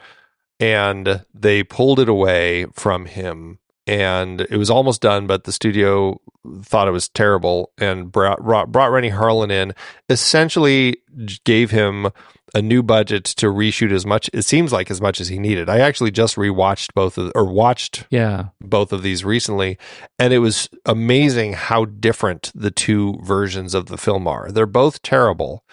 [0.59, 6.21] and they pulled it away from him and it was almost done, but the studio
[6.63, 9.75] thought it was terrible and brought brought, brought Renny Harlin in.
[10.09, 10.97] Essentially,
[11.45, 12.09] gave him
[12.55, 14.29] a new budget to reshoot as much.
[14.33, 15.69] It seems like as much as he needed.
[15.71, 18.47] I actually just rewatched both of or watched Yeah.
[18.61, 19.79] both of these recently,
[20.19, 24.51] and it was amazing how different the two versions of the film are.
[24.51, 25.65] They're both terrible.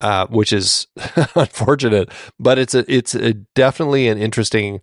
[0.00, 0.86] Uh, which is
[1.34, 4.80] unfortunate, but it's a it's a definitely an interesting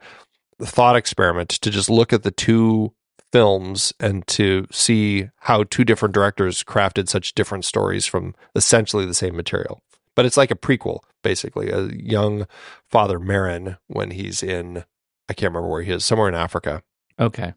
[0.61, 2.93] thought experiment to just look at the two
[3.31, 9.13] films and to see how two different directors crafted such different stories from essentially the
[9.13, 9.81] same material.
[10.15, 11.69] But it's like a prequel, basically.
[11.69, 12.47] A young
[12.89, 14.85] Father Merrin when he's in
[15.27, 16.83] I can't remember where he is, somewhere in Africa.
[17.19, 17.53] Okay.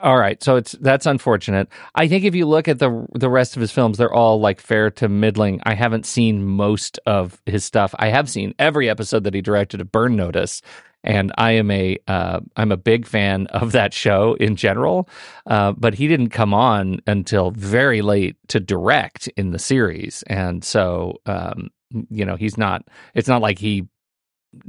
[0.00, 1.68] All right, so it's that's unfortunate.
[1.96, 4.60] I think if you look at the the rest of his films, they're all like
[4.60, 5.60] fair to middling.
[5.64, 7.96] I haven't seen most of his stuff.
[7.98, 10.62] I have seen every episode that he directed of Burn Notice,
[11.02, 15.08] and I am a uh, I'm a big fan of that show in general.
[15.46, 20.62] Uh, but he didn't come on until very late to direct in the series, and
[20.62, 21.70] so um,
[22.08, 22.86] you know he's not.
[23.14, 23.88] It's not like he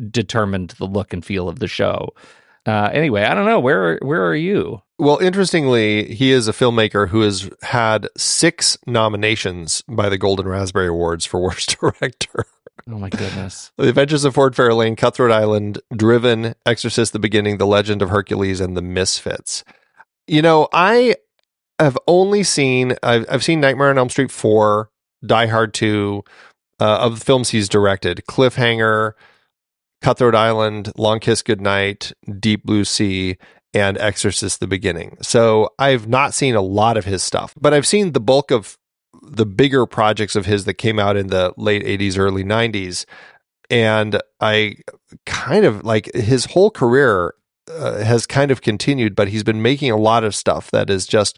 [0.09, 2.09] determined the look and feel of the show.
[2.65, 4.81] Uh, anyway, I don't know where where are you?
[4.97, 10.87] Well, interestingly, he is a filmmaker who has had six nominations by the Golden Raspberry
[10.87, 12.45] Awards for Worst Director.
[12.87, 13.71] Oh my goodness!
[13.77, 18.59] the Adventures of Ford Fairlane, Cutthroat Island, Driven, Exorcist: The Beginning, The Legend of Hercules,
[18.59, 19.63] and The Misfits.
[20.27, 21.15] You know, I
[21.79, 24.89] have only seen I've, I've seen Nightmare on Elm Street four,
[25.25, 26.23] Die Hard two,
[26.79, 29.13] uh, of the films he's directed, Cliffhanger,
[30.01, 33.37] Cutthroat Island, Long Kiss Goodnight, Deep Blue Sea,
[33.73, 35.17] and Exorcist the Beginning.
[35.21, 38.77] So I've not seen a lot of his stuff, but I've seen the bulk of
[39.21, 43.05] the bigger projects of his that came out in the late 80s, early 90s.
[43.69, 44.77] And I
[45.25, 47.35] kind of like his whole career
[47.69, 51.05] uh, has kind of continued, but he's been making a lot of stuff that is
[51.05, 51.37] just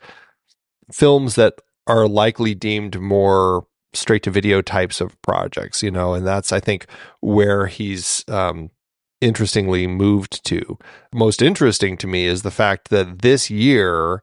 [0.92, 1.56] films that
[1.88, 6.60] are likely deemed more straight to video types of projects, you know, and that's I
[6.60, 6.86] think
[7.20, 8.72] where he's um,
[9.20, 10.78] interestingly moved to.
[11.14, 14.22] Most interesting to me is the fact that this year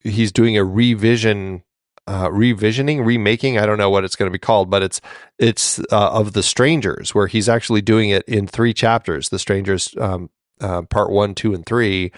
[0.00, 1.62] he's doing a revision.
[2.06, 3.58] Uh, revisioning, remaking.
[3.58, 4.98] I don't know what it's going to be called, but it's
[5.38, 9.28] it's uh, of the Strangers, where he's actually doing it in three chapters.
[9.28, 12.10] The Strangers, um, uh, part one, two, and three,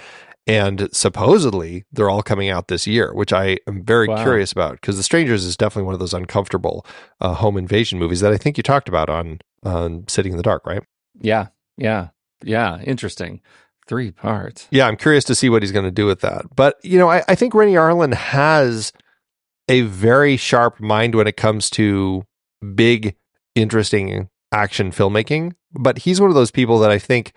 [0.47, 4.23] and supposedly they're all coming out this year, which I am very wow.
[4.23, 6.87] curious about because The Strangers is definitely one of those uncomfortable
[7.21, 10.43] uh, home invasion movies that I think you talked about on on Sitting in the
[10.43, 10.83] Dark, right?
[11.21, 12.09] Yeah, yeah,
[12.43, 12.81] yeah.
[12.83, 13.41] Interesting.
[13.87, 14.69] Three parts.
[14.71, 16.45] Yeah, I'm curious to see what he's going to do with that.
[16.55, 18.93] But you know, I, I think Renny Harlin has
[19.69, 22.25] a very sharp mind when it comes to
[22.75, 23.17] big,
[23.55, 25.53] interesting action filmmaking.
[25.73, 27.33] But he's one of those people that I think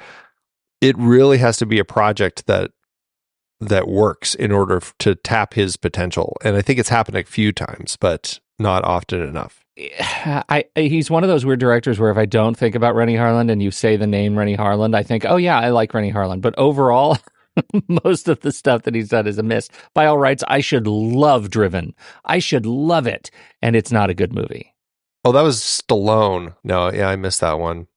[0.81, 2.71] it really has to be a project that
[3.69, 6.37] that works in order to tap his potential.
[6.43, 9.63] And I think it's happened a few times, but not often enough.
[9.79, 13.51] I he's one of those weird directors where if I don't think about Renny Harlin
[13.51, 16.41] and you say the name Renny Harlin, I think, oh yeah, I like Renny Harlin.
[16.41, 17.17] But overall,
[17.87, 19.69] most of the stuff that he's done is a miss.
[19.93, 21.95] By all rights, I should love Driven.
[22.25, 24.73] I should love it, and it's not a good movie.
[25.25, 26.55] Oh, that was Stallone.
[26.63, 27.87] No, yeah, I missed that one.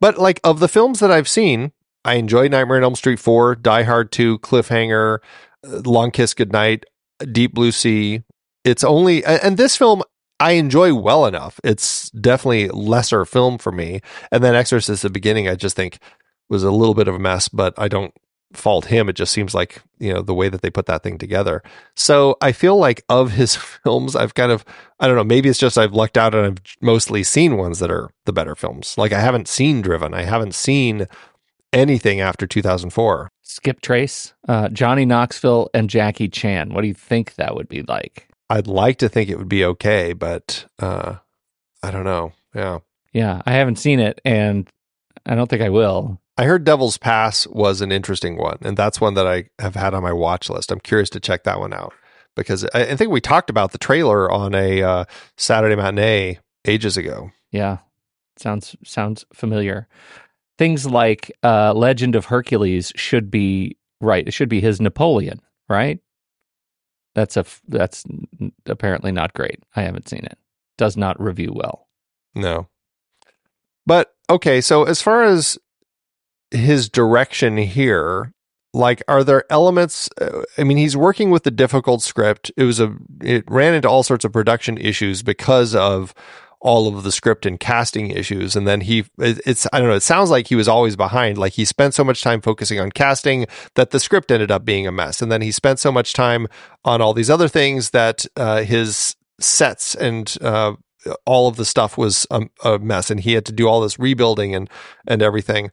[0.00, 1.72] But like of the films that I've seen,
[2.06, 5.18] I enjoy Nightmare on Elm Street 4, Die Hard 2, Cliffhanger,
[5.66, 6.84] uh, Long Kiss Goodnight,
[7.32, 8.22] Deep Blue Sea.
[8.64, 10.02] It's only, and this film
[10.38, 11.58] I enjoy well enough.
[11.64, 14.00] It's definitely lesser film for me.
[14.30, 15.98] And then Exorcist at the beginning, I just think
[16.48, 18.14] was a little bit of a mess, but I don't
[18.52, 19.08] fault him.
[19.08, 21.62] It just seems like, you know, the way that they put that thing together.
[21.96, 24.64] So I feel like of his films, I've kind of,
[25.00, 27.90] I don't know, maybe it's just I've lucked out and I've mostly seen ones that
[27.90, 28.96] are the better films.
[28.98, 30.14] Like I haven't seen Driven.
[30.14, 31.06] I haven't seen
[31.72, 33.30] anything after 2004.
[33.42, 36.72] Skip Trace, uh, Johnny Knoxville, and Jackie Chan.
[36.72, 38.28] What do you think that would be like?
[38.48, 41.16] I'd like to think it would be okay, but uh,
[41.82, 42.32] I don't know.
[42.54, 42.78] Yeah.
[43.12, 43.42] Yeah.
[43.44, 44.68] I haven't seen it and
[45.24, 46.20] I don't think I will.
[46.38, 49.94] I heard Devil's Pass was an interesting one, and that's one that I have had
[49.94, 50.70] on my watch list.
[50.70, 51.94] I'm curious to check that one out
[52.34, 55.04] because I, I think we talked about the trailer on a uh,
[55.38, 57.30] Saturday matinee ages ago.
[57.50, 57.78] Yeah.
[58.36, 59.88] Sounds sounds familiar
[60.58, 64.26] things like uh, Legend of Hercules should be right.
[64.26, 65.98] It should be his Napoleon, right?
[67.14, 68.04] That's a that's
[68.66, 69.60] apparently not great.
[69.74, 70.38] I haven't seen it.
[70.76, 71.88] Does not review well.
[72.34, 72.68] No.
[73.86, 75.58] But okay, so as far as
[76.50, 78.34] his direction here,
[78.76, 82.78] like are there elements uh, i mean he's working with the difficult script it was
[82.78, 86.14] a it ran into all sorts of production issues because of
[86.60, 88.56] all of the script and casting issues.
[88.56, 91.38] And then he, it's, I don't know, it sounds like he was always behind.
[91.38, 94.86] Like he spent so much time focusing on casting that the script ended up being
[94.86, 95.22] a mess.
[95.22, 96.48] And then he spent so much time
[96.84, 100.74] on all these other things that uh, his sets and, uh,
[101.24, 103.96] all of the stuff was a, a, mess and he had to do all this
[103.96, 104.68] rebuilding and
[105.06, 105.70] and everything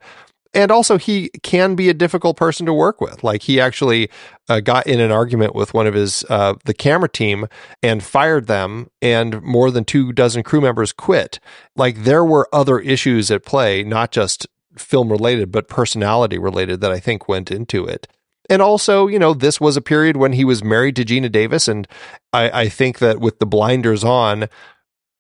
[0.53, 3.23] and also he can be a difficult person to work with.
[3.23, 4.09] Like he actually
[4.47, 7.47] uh, got in an argument with one of his uh, the camera team
[7.81, 11.39] and fired them, and more than two dozen crew members quit.
[11.75, 16.91] Like there were other issues at play, not just film related, but personality related that
[16.91, 18.07] I think went into it.
[18.49, 21.67] And also, you know, this was a period when he was married to Geena Davis,
[21.67, 21.87] and
[22.33, 24.49] I, I think that with the blinders on,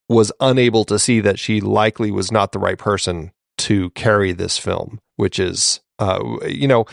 [0.09, 3.31] was unable to see that she likely was not the right person
[3.63, 6.85] to carry this film which is, uh, you know,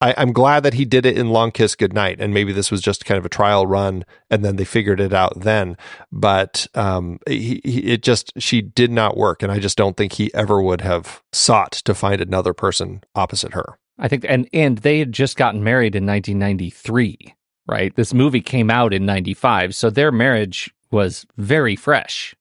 [0.00, 2.80] I, am glad that he did it in Long Kiss Goodnight, and maybe this was
[2.80, 5.76] just kind of a trial run, and then they figured it out then.
[6.12, 10.12] But um, he, he, it just she did not work, and I just don't think
[10.12, 13.78] he ever would have sought to find another person opposite her.
[13.98, 17.34] I think, and and they had just gotten married in 1993,
[17.66, 17.94] right?
[17.96, 22.36] This movie came out in '95, so their marriage was very fresh.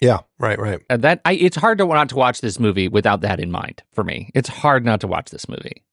[0.00, 0.80] Yeah, right, right.
[0.88, 3.82] And that I, it's hard to not to watch this movie without that in mind
[3.92, 4.30] for me.
[4.34, 5.84] It's hard not to watch this movie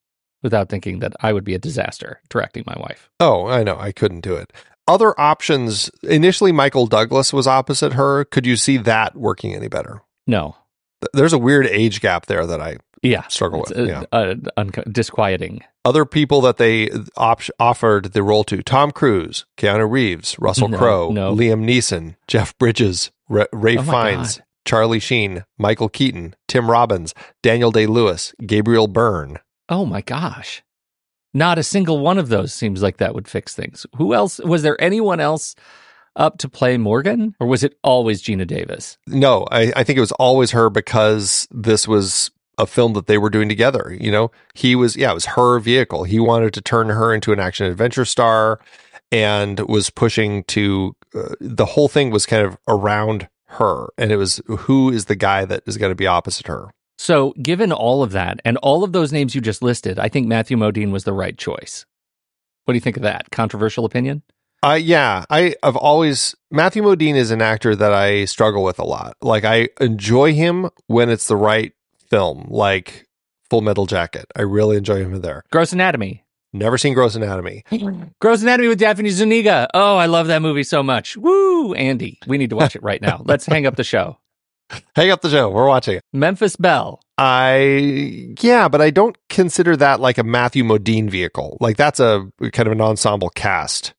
[0.44, 3.10] without thinking that I would be a disaster directing my wife.
[3.20, 3.78] Oh, I know.
[3.78, 4.54] I couldn't do it.
[4.88, 5.90] Other options.
[6.04, 8.24] Initially, Michael Douglas was opposite her.
[8.26, 10.02] Could you see that working any better?
[10.26, 10.56] No.
[11.14, 13.28] There's a weird age gap there that I Yeah.
[13.28, 13.78] struggle with.
[13.78, 14.04] uh, yeah.
[14.14, 15.64] uh, unco- disquieting.
[15.84, 20.78] Other people that they op- offered the role to: Tom Cruise, Keanu Reeves, Russell No,
[20.78, 21.36] Crowe, no.
[21.36, 24.46] Liam Neeson, Jeff Bridges, Ra- Ray Oh Fiennes, God.
[24.66, 29.40] Charlie Sheen, Michael Keaton, Tim Robbins, Daniel Day Lewis, Gabriel Byrne.
[29.70, 30.64] Oh my gosh.
[31.34, 33.86] Not a single one of those seems like that would fix things.
[33.98, 34.40] Who else?
[34.40, 35.56] Was there anyone else
[36.16, 37.36] up to play Morgan?
[37.40, 38.98] Or was it always Geena Davis?
[39.08, 43.20] No, I, I think it was always her because this was a film that they
[43.20, 43.96] were doing together.
[44.00, 46.06] You know, he was, yeah, it was her vehicle.
[46.06, 48.60] He wanted to turn her into an action adventure star
[49.12, 53.88] and was pushing to, uh, the whole thing was kind of around her.
[53.98, 56.72] And it was who is the guy that is going to be opposite her?
[56.98, 60.28] So, given all of that and all of those names you just listed, I think
[60.28, 61.86] Matthew Modine was the right choice.
[62.66, 63.30] What do you think of that?
[63.32, 64.24] Controversial opinion?
[64.64, 68.84] Uh, yeah, I, I've always, Matthew Modine is an actor that I struggle with a
[68.84, 69.16] lot.
[69.22, 71.74] Like, I enjoy him when it's the right
[72.10, 73.08] film, like
[73.52, 74.26] Full Metal Jacket.
[74.36, 75.44] I really enjoy him there.
[75.52, 76.24] Gross Anatomy.
[76.54, 77.64] Never seen Gross Anatomy.
[78.20, 79.68] Gross Anatomy with Daphne Zuniga.
[79.74, 81.18] Oh, I love that movie so much.
[81.18, 82.20] Woo, Andy.
[82.26, 83.22] We need to watch it right now.
[83.26, 84.18] Let's hang up the show.
[84.98, 85.50] Hang up the show.
[85.50, 86.04] We're watching it.
[86.12, 87.00] Memphis Belle.
[87.18, 91.58] I yeah, but I don't consider that like a Matthew Modine vehicle.
[91.62, 93.94] Like that's a kind of an ensemble cast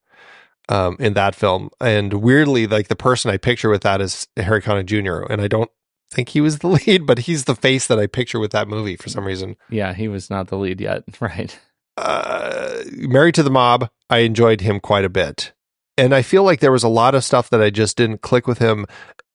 [0.69, 1.71] um, in that film.
[1.81, 5.31] And weirdly, like the person I picture with that is Harry Connick Jr.
[5.33, 5.71] And I don't
[6.11, 8.97] think he was the lead, but he's the face that I picture with that movie
[8.97, 9.57] for some reason.
[9.71, 11.05] Yeah, he was not the lead yet.
[11.21, 11.59] Right.
[11.99, 15.53] Uh, Married to the Mob, I enjoyed him quite a bit.
[15.97, 18.47] And I feel like there was a lot of stuff that I just didn't click
[18.47, 18.87] with him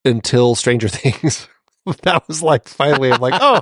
[0.06, 1.48] until Stranger Things.
[2.04, 3.62] that was like finally I'm like, oh,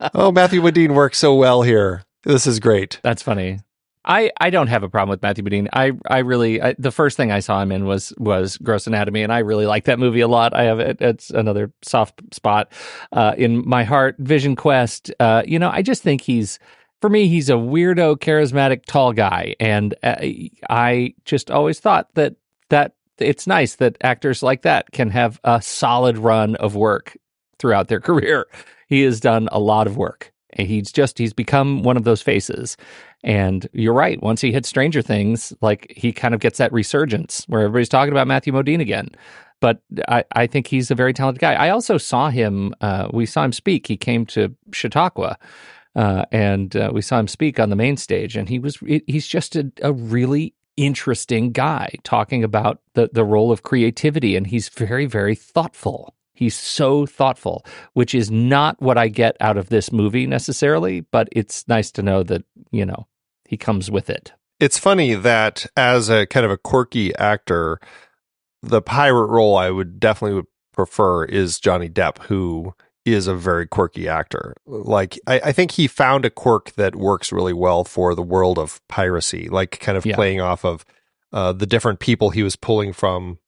[0.14, 2.04] oh, Matthew Modine works so well here.
[2.24, 3.00] This is great.
[3.02, 3.60] That's funny.
[4.04, 5.68] I, I don't have a problem with Matthew Modine.
[5.72, 9.22] I I really I, the first thing I saw him in was was Gross Anatomy,
[9.22, 10.54] and I really like that movie a lot.
[10.54, 11.00] I have it.
[11.00, 12.72] It's another soft spot
[13.12, 14.16] uh, in my heart.
[14.18, 15.12] Vision Quest.
[15.20, 16.58] Uh, you know, I just think he's
[17.00, 20.16] for me he's a weirdo, charismatic, tall guy, and uh,
[20.68, 22.34] I just always thought that
[22.70, 27.16] that it's nice that actors like that can have a solid run of work
[27.58, 28.46] throughout their career.
[28.88, 30.32] He has done a lot of work.
[30.54, 32.76] And he's just he's become one of those faces.
[33.22, 34.20] And you're right.
[34.22, 38.12] Once he hits Stranger Things, like he kind of gets that resurgence where everybody's talking
[38.12, 39.10] about Matthew Modine again.
[39.60, 41.54] But I, I think he's a very talented guy.
[41.54, 42.74] I also saw him.
[42.80, 43.88] Uh, we saw him speak.
[43.88, 45.36] He came to Chautauqua,
[45.96, 48.36] uh, and uh, we saw him speak on the main stage.
[48.36, 53.50] And he was he's just a, a really interesting guy talking about the the role
[53.52, 54.36] of creativity.
[54.36, 56.14] And he's very very thoughtful.
[56.32, 61.28] He's so thoughtful, which is not what I get out of this movie necessarily, but
[61.32, 63.08] it's nice to know that, you know,
[63.44, 64.32] he comes with it.
[64.60, 67.80] It's funny that as a kind of a quirky actor,
[68.62, 72.72] the pirate role I would definitely would prefer is Johnny Depp, who
[73.12, 74.54] is a very quirky actor.
[74.66, 78.58] Like I, I think he found a quirk that works really well for the world
[78.58, 80.14] of piracy, like kind of Yeah.
[80.14, 80.84] playing off of
[81.32, 83.38] uh, the different people he was pulling from.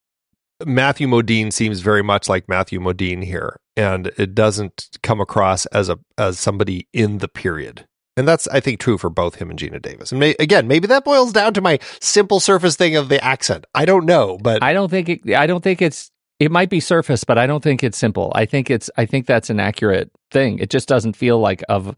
[0.67, 5.89] Matthew Modine seems very much like Matthew Modine here, and it doesn't come across as
[5.89, 7.87] a as somebody in the period.
[8.17, 10.11] And that's, I think, true for both him and Geena Davis.
[10.13, 13.65] And may, again, maybe that boils down to my simple surface thing of the accent.
[13.75, 16.81] I don't know, but I don't think it, I don't think it's it might be
[16.81, 18.33] surface, but I don't think it's simple.
[18.35, 20.59] I think it's I think that's an accurate thing.
[20.59, 21.95] It just doesn't feel like of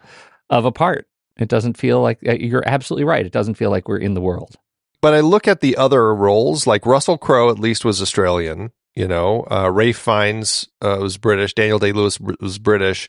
[0.51, 1.07] of a part.
[1.39, 3.25] It doesn't feel like uh, you're absolutely right.
[3.25, 4.57] It doesn't feel like we're in the world.
[5.01, 8.73] but I look at the other roles, like Russell Crowe at least was Australian.
[8.95, 11.55] You know, uh, Ray Fiennes uh, was British.
[11.55, 13.09] Daniel Day Lewis was British,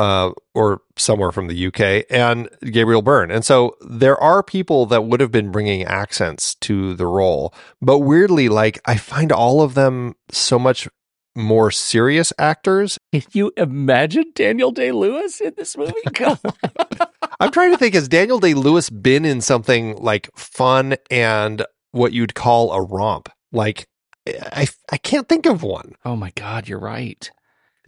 [0.00, 3.30] uh, or somewhere from the UK, and Gabriel Byrne.
[3.30, 7.98] And so there are people that would have been bringing accents to the role, but
[7.98, 10.88] weirdly, like I find all of them so much
[11.36, 12.98] more serious actors.
[13.12, 15.92] Can you imagine Daniel Day Lewis in this movie?
[17.40, 22.14] I'm trying to think, has Daniel Day Lewis been in something like fun and what
[22.14, 23.28] you'd call a romp?
[23.52, 23.86] Like,
[24.26, 25.94] I, I can't think of one.
[26.06, 27.30] oh my God, you're right.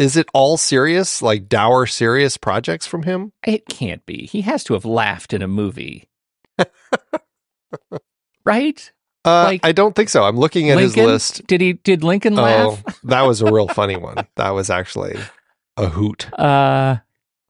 [0.02, 3.32] Is it all serious, like dour serious projects from him?
[3.46, 4.26] It can't be.
[4.26, 6.08] He has to have laughed in a movie.
[8.44, 8.92] right?
[9.24, 10.24] Uh, Like- I don't think so.
[10.24, 11.46] I'm looking at his list.
[11.46, 13.00] Did he did Lincoln Oh, laugh?
[13.04, 14.26] that was a real funny one.
[14.36, 15.16] That was actually
[15.76, 16.96] a hoot, Uh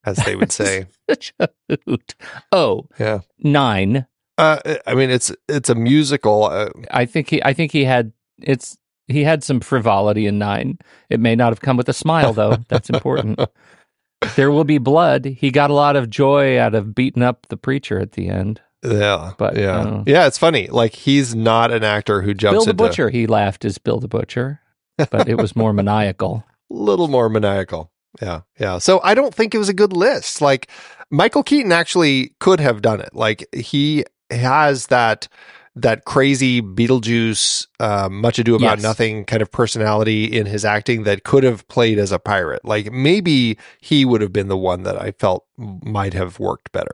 [0.04, 0.86] as they would say.
[1.08, 1.48] such a
[1.86, 2.14] hoot.
[2.50, 3.20] Oh, Yeah.
[3.38, 4.06] nine.
[4.38, 6.44] Uh, I mean, it's it's a musical.
[6.44, 8.76] Uh, I think he I think he had it's
[9.12, 10.78] he had some frivolity in nine.
[11.10, 12.56] It may not have come with a smile though.
[12.68, 13.40] That's important.
[14.36, 15.24] there will be blood.
[15.24, 18.60] He got a lot of joy out of beating up the preacher at the end.
[18.84, 20.26] Yeah, But, yeah, uh, yeah.
[20.26, 20.66] It's funny.
[20.66, 24.00] Like he's not an actor who jumps Bill the into Butcher, he laughed as Bill
[24.00, 24.60] the Butcher,
[24.96, 26.44] but it was more maniacal.
[26.68, 27.92] A little more maniacal.
[28.20, 28.78] Yeah, yeah.
[28.78, 30.40] So I don't think it was a good list.
[30.40, 30.68] Like
[31.10, 33.10] Michael Keaton actually could have done it.
[33.14, 35.28] Like he has that
[35.74, 38.82] that crazy Beetlejuice, uh, much ado about Yes.
[38.82, 42.64] nothing kind of personality in his acting that could have played as a pirate.
[42.64, 46.92] Like maybe he would have been the one that I felt might have worked better.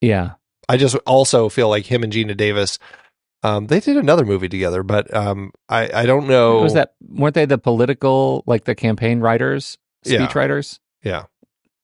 [0.00, 0.32] Yeah.
[0.68, 2.78] I just also feel like him and Geena Davis.
[3.42, 6.60] Um, they did another movie together, but um, I I don't know.
[6.60, 10.32] Was that weren't they the political like the campaign writers, speech Yeah.
[10.34, 10.80] writers?
[11.04, 11.22] Yeah,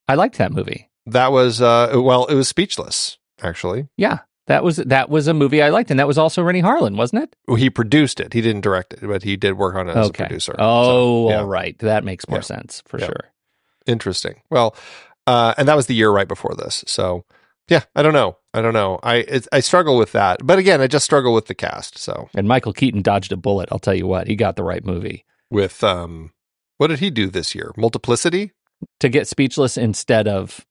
[0.09, 0.90] I liked that movie.
[1.07, 3.88] that was uh, well, it was Speechless actually.
[3.97, 4.18] Yeah.
[4.47, 7.22] That was that was a movie I liked, and that was also Renny Harlin, wasn't
[7.22, 7.36] it?
[7.49, 8.34] Well, he produced it.
[8.34, 10.55] He didn't direct it, but he did work on it as a producer.
[10.59, 11.38] Oh, So, yeah.
[11.40, 11.78] all right.
[11.78, 12.42] That makes more Yeah.
[12.42, 13.07] sense for Yeah.
[13.07, 13.32] sure.
[13.86, 14.42] Interesting.
[14.51, 14.76] Well,
[15.26, 16.84] uh, and that was the year right before this.
[16.86, 17.24] So,
[17.68, 18.36] yeah, I don't know.
[18.53, 18.99] I don't know.
[19.03, 21.97] I it, I struggle with that, but again, I just struggle with the cast.
[21.99, 23.68] So, And Michael Keaton dodged a bullet.
[23.72, 26.32] I'll tell you what, he got the right movie with um,
[26.76, 27.72] what did he do this year?
[27.76, 28.53] Multiplicity?
[29.01, 30.66] to get Speechless instead of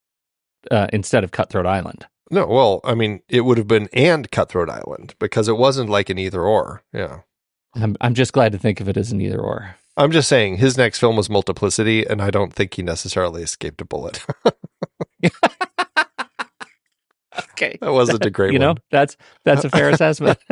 [0.69, 2.05] uh, instead of Cutthroat Island.
[2.33, 6.09] No, well, I mean, it would have been and Cutthroat Island because it wasn't like
[6.09, 6.81] an either or.
[6.91, 7.19] Yeah.
[7.75, 9.75] I'm I'm just glad to think of it as an either or.
[9.97, 13.81] I'm just saying his next film was Multiplicity, and I don't think he necessarily escaped
[13.81, 14.25] a bullet.
[17.53, 18.67] Okay, that wasn't a great you one.
[18.67, 20.37] know that's that's a fair assessment.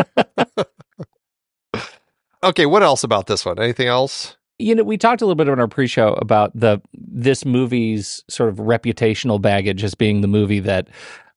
[2.43, 3.59] Okay, what else about this one?
[3.59, 4.35] Anything else?
[4.61, 8.49] You know, we talked a little bit on our pre-show about the this movie's sort
[8.49, 10.87] of reputational baggage as being the movie that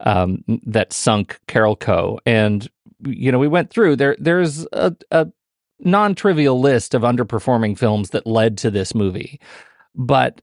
[0.01, 2.19] um, that sunk Carolco.
[2.27, 2.69] And
[3.07, 4.17] you know, we went through there.
[4.19, 5.29] There's a, a
[5.81, 9.41] non-trivial list of underperforming films that led to this movie,
[9.95, 10.41] but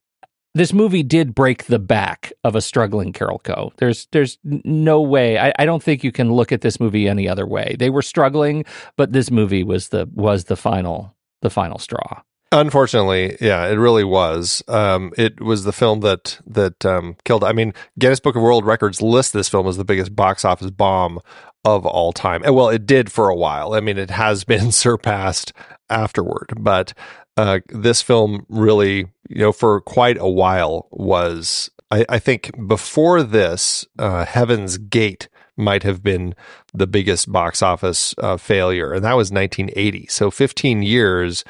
[0.54, 3.72] this movie did break the back of a struggling Carolco.
[3.78, 5.38] There's there's no way.
[5.38, 7.76] I, I don't think you can look at this movie any other way.
[7.80, 8.66] They were struggling,
[8.98, 12.22] but this movie was the was the final the final straw.
[12.54, 14.62] Unfortunately, yeah, it really was.
[14.68, 17.46] Um, it was the film that that um, killed.
[17.46, 20.70] I mean, Guinness Book of World Records lists this film as the biggest box office
[20.70, 21.20] bomb
[21.64, 22.44] of all time.
[22.44, 23.74] And well, it did for a while.
[23.74, 25.54] I mean, it has been surpassed
[25.90, 26.94] afterward, but
[27.38, 31.70] uh, this film really, you know, for quite a while was.
[31.90, 35.28] I, I think before this, uh, Heaven's Gate
[35.58, 36.36] might have been
[36.74, 40.08] the biggest box office uh, failure, and that was 1980.
[40.08, 41.44] So 15 years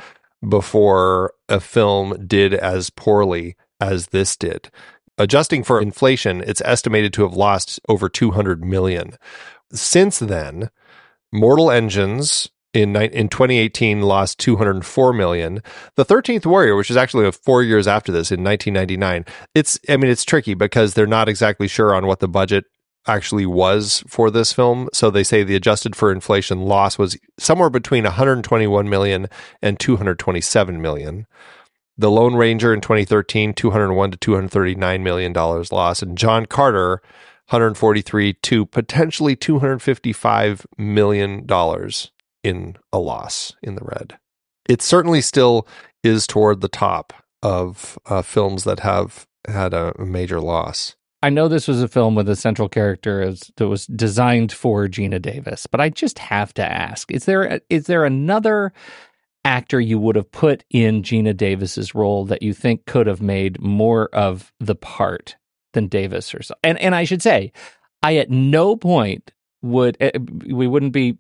[0.48, 4.70] before a film did as poorly as this did.
[5.18, 9.14] Adjusting for inflation, it's estimated to have lost over 200 million.
[9.72, 10.70] Since then,
[11.32, 15.62] Mortal Engines in in 2018 lost 204 million.
[15.96, 19.26] The 13th Warrior, which is actually uh, 4 years after this in 1999.
[19.54, 22.66] It's I mean it's tricky because they're not exactly sure on what the budget
[23.08, 24.90] actually was for this film.
[24.94, 29.28] So they say the adjusted for inflation loss was somewhere between 121 million
[29.62, 31.26] and 227 million.
[31.98, 37.02] The Lone Ranger in 2013, 201 to 239 million dollars loss, and John Carter,
[37.50, 42.12] 143 to potentially 255 million dollars
[42.44, 44.18] in a loss in the red.
[44.70, 45.68] It certainly still
[46.04, 50.96] is toward the top of uh, films that have had a major loss.
[51.24, 54.88] I know this was a film with a central character as, that was designed for
[54.88, 58.74] Geena Davis, but I just have to ask: is there is there another
[59.44, 63.62] actor you would have put in Geena Davis's role that you think could have made
[63.62, 65.36] more of the part
[65.74, 66.60] than Davis herself?
[66.64, 67.52] And and I should say,
[68.02, 69.32] I at no point
[69.62, 70.12] would eh,
[70.48, 71.18] we wouldn't be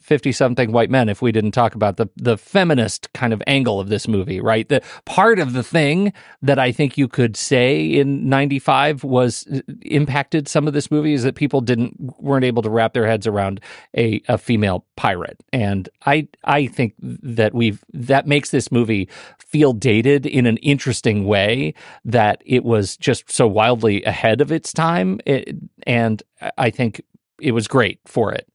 [0.00, 3.80] fifty something white men if we didn't talk about the the feminist kind of angle
[3.80, 4.68] of this movie, right?
[4.68, 9.60] The part of the thing that I think you could say in '95 was uh,
[9.82, 13.26] impacted some of this movie is that people didn't weren't able to wrap their heads
[13.26, 13.60] around
[13.96, 19.72] a, a female pirate, and I I think that we've that makes this movie feel
[19.72, 21.74] dated in an interesting way
[22.04, 26.22] that it was just so wildly ahead of its time, it, and
[26.58, 27.02] I think
[27.40, 28.48] it was great for it.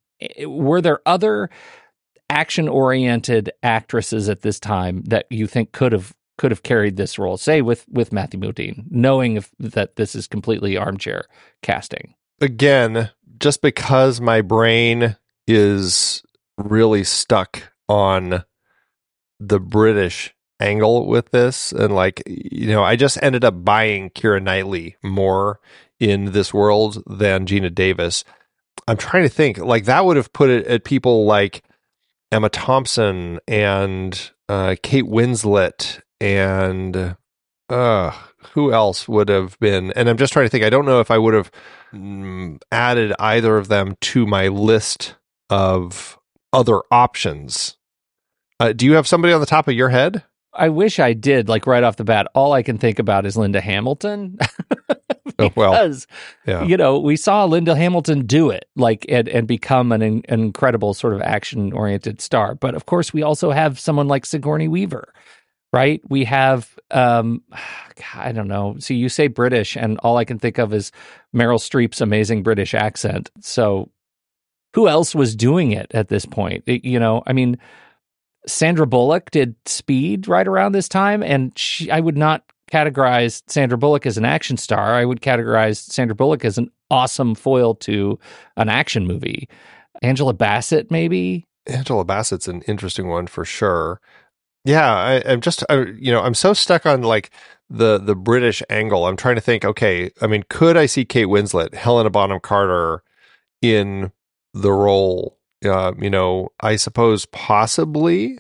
[0.48, 1.50] Were there other
[2.30, 7.18] action oriented actresses at this time that you think could have could have carried this
[7.20, 7.38] role?
[7.38, 11.26] Say with with Matthew Modine, knowing if, that this is completely armchair
[11.62, 12.16] casting.
[12.42, 15.16] again, just because my brain
[15.48, 16.24] is
[16.58, 18.44] really stuck on
[19.40, 24.42] the British angle with this, and like, you know, I just ended up buying Keira
[24.42, 25.60] Knightley more
[26.00, 28.24] in this world than Geena Davis.
[28.88, 31.64] I'm trying to think, like, that would have put it at people like
[32.32, 37.16] Emma Thompson and uh, Kate Winslet, and
[37.70, 38.12] uh,
[38.54, 39.92] who else would have been?
[39.94, 40.64] And I'm just trying to think.
[40.64, 41.52] I don't know if I would have
[41.94, 45.16] mm, added either of them to my list
[45.50, 46.18] of
[46.54, 47.78] other options.
[48.60, 50.24] Uh, do you have somebody on the top of your head?
[50.54, 52.28] I wish I did, like right off the bat.
[52.34, 54.38] All I can think about is Linda Hamilton.
[55.38, 56.08] Oh, well, because
[56.46, 56.64] yeah.
[56.64, 60.94] you know we saw Linda Hamilton do it, like and, and become an, an incredible
[60.94, 62.56] sort of action oriented star.
[62.56, 65.14] But of course, we also have someone like Sigourney Weaver,
[65.74, 66.02] right?
[66.10, 67.44] We have um,
[68.16, 68.76] I don't know.
[68.80, 70.92] See, you say British, and all I can think of is
[71.36, 73.30] Meryl Streep's amazing British accent.
[73.42, 73.90] So,
[74.74, 76.64] who else was doing it at this point?
[76.66, 77.58] It- you know, I mean.
[78.48, 82.42] Sandra Bullock did Speed right around this time, and she, I would not
[82.72, 84.94] categorize Sandra Bullock as an action star.
[84.94, 88.20] I would categorize Sandra Bullock as an awesome foil to
[88.58, 89.48] an action movie.
[90.02, 91.46] Angela Bassett, maybe.
[91.68, 94.00] Angela Bassett's an interesting one for sure.
[94.66, 97.32] Yeah, I, I'm just, I, you know, I'm so stuck on like
[97.70, 99.06] the the British angle.
[99.06, 99.64] I'm trying to think.
[99.64, 103.04] Okay, I mean, could I see Kate Winslet, Helena Bonham Carter,
[103.62, 104.12] in
[104.54, 105.38] the role?
[105.64, 108.40] Uh, you know, I suppose possibly.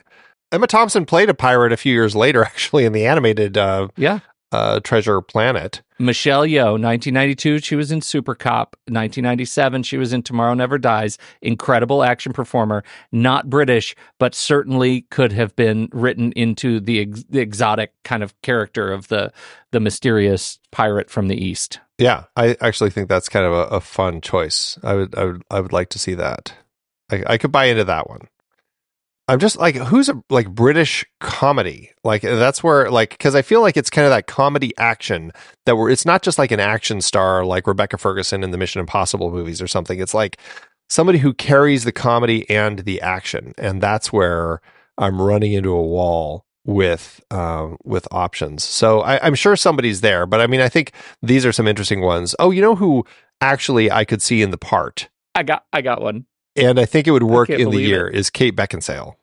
[0.51, 4.19] Emma Thompson played a pirate a few years later, actually, in the animated uh, Yeah.
[4.51, 5.81] uh, Treasure Planet.
[6.01, 8.77] Michelle Yeoh, 1992, she was in Super Cop.
[8.87, 11.17] 1997, she was in Tomorrow Never Dies.
[11.41, 12.83] Incredible action performer.
[13.11, 18.33] Not British, but certainly could have been written into the, ex- the exotic kind of
[18.41, 19.31] character of the
[19.71, 21.79] the mysterious pirate from the East.
[21.99, 24.79] Yeah, I actually think that's kind of a, a fun choice.
[24.81, 26.53] I would, I would, I would like to see that.
[27.11, 28.29] I, I could buy into that one.
[29.29, 31.91] I'm just like, who's a like British comedy?
[32.03, 35.31] Like that's where like because I feel like it's kind of that comedy action
[35.67, 38.79] that where it's not just like an action star like Rebecca Ferguson in the Mission
[38.79, 39.99] Impossible movies or something.
[39.99, 40.37] It's like
[40.89, 44.61] somebody who carries the comedy and the action, and that's where
[44.97, 48.63] I'm running into a wall with um, with options.
[48.63, 52.01] So I, I'm sure somebody's there, but I mean, I think these are some interesting
[52.01, 52.35] ones.
[52.39, 53.05] Oh, you know who
[53.41, 56.25] actually I could see in the part, I got I got one.
[56.55, 58.15] and I think it would work in the year it.
[58.15, 59.15] is Kate Beckinsale.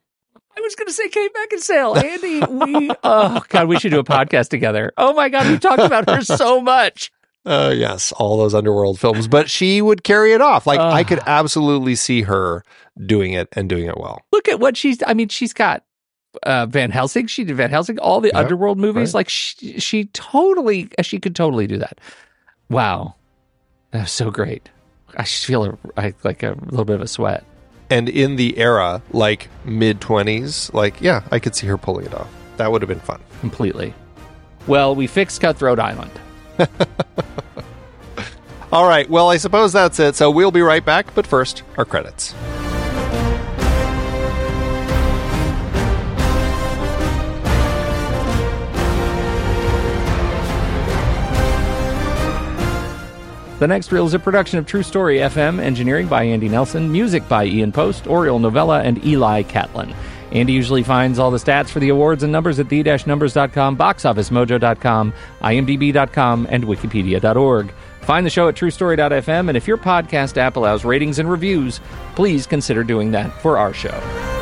[0.57, 2.03] I was going to say Kate Beckinsale.
[2.03, 4.93] Andy, we oh god, we should do a podcast together.
[4.97, 7.13] Oh my god, we talked about her so much.
[7.45, 10.67] Uh, yes, all those underworld films, but she would carry it off.
[10.67, 12.65] Like I could absolutely see her
[13.05, 14.21] doing it and doing it well.
[14.33, 14.99] Look at what she's.
[15.07, 15.85] I mean, she's got
[16.43, 17.29] uh, Van Helsing.
[17.29, 18.01] She did Van Helsing.
[18.01, 19.11] All the Yeah, underworld movies.
[19.15, 19.21] right.
[19.21, 20.89] Like she, she totally.
[21.03, 22.01] She could totally do that.
[22.69, 23.15] Wow,
[23.93, 24.69] that was so great.
[25.17, 27.45] I just feel a, I, like a little bit of a sweat.
[27.89, 32.15] And in the era, like mid twenties, like yeah, I could see her pulling it
[32.15, 32.29] off.
[32.57, 33.21] That would have been fun.
[33.41, 33.95] completely.
[34.67, 36.11] Well, we fixed Cutthroat Island.
[38.73, 40.17] All right, well, I suppose that's it.
[40.17, 42.35] So we'll be right back, but first, our credits.
[53.59, 57.27] The Next Reel is a production of True Story FM, engineering by Andy Nelson, music
[57.27, 59.95] by Ian Post, Oriole Novella, and Eli Catlin.
[60.31, 66.47] Andy usually finds all the stats for the awards and numbers at the-numbers.com, boxofficemojo.com, imdb.com,
[66.51, 67.73] and wikipedia.org.
[68.03, 71.81] Find the show at truestory.fm, and if your podcast app allows ratings and reviews,
[72.15, 74.36] please consider doing that for our show.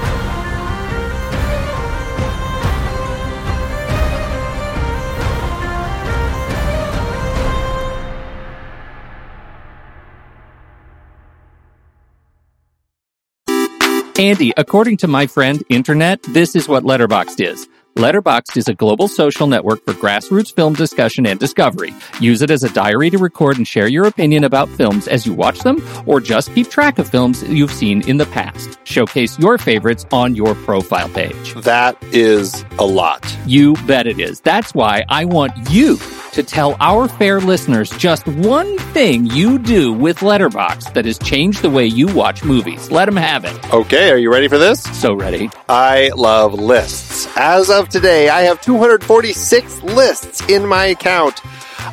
[14.18, 17.68] Andy, according to my friend Internet, this is what Letterboxd is.
[17.96, 21.92] Letterboxd is a global social network for grassroots film discussion and discovery.
[22.20, 25.32] Use it as a diary to record and share your opinion about films as you
[25.32, 28.78] watch them, or just keep track of films you've seen in the past.
[28.84, 31.54] Showcase your favorites on your profile page.
[31.54, 33.36] That is a lot.
[33.46, 34.40] You bet it is.
[34.40, 35.96] That's why I want you
[36.34, 41.62] to tell our fair listeners just one thing you do with Letterboxd that has changed
[41.62, 42.90] the way you watch movies.
[42.90, 43.72] Let them have it.
[43.72, 44.82] Okay, are you ready for this?
[45.00, 45.50] So ready.
[45.68, 47.28] I love lists.
[47.36, 51.40] As of today, I have 246 lists in my account.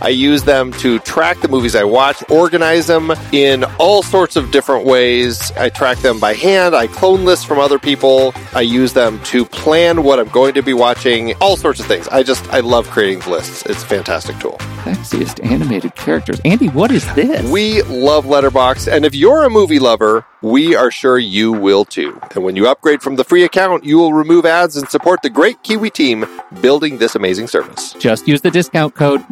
[0.02, 4.52] I use them to track the movies I watch, organize them in all sorts of
[4.52, 5.52] different ways.
[5.54, 6.76] I track them by hand.
[6.76, 8.34] I clone lists from other people.
[8.54, 12.08] I use them to plan what I'm going to be watching, all sorts of things.
[12.08, 13.64] I just, I love creating lists.
[13.66, 14.58] It's a fantastic tool.
[14.84, 16.40] Sexiest animated characters.
[16.46, 17.50] Andy, what is this?
[17.50, 22.20] We love Letterboxd, and if you're a movie lover, we are sure you will too.
[22.34, 25.30] And when you upgrade from the free account, you will remove ads and support the
[25.30, 26.26] great Kiwi team
[26.62, 27.94] building this amazing service.
[27.94, 29.24] Just use the discount code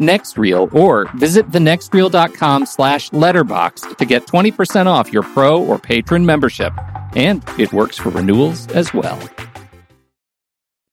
[0.57, 6.73] Or visit thenextreel.com slash letterboxd to get 20% off your pro or patron membership.
[7.15, 9.19] And it works for renewals as well.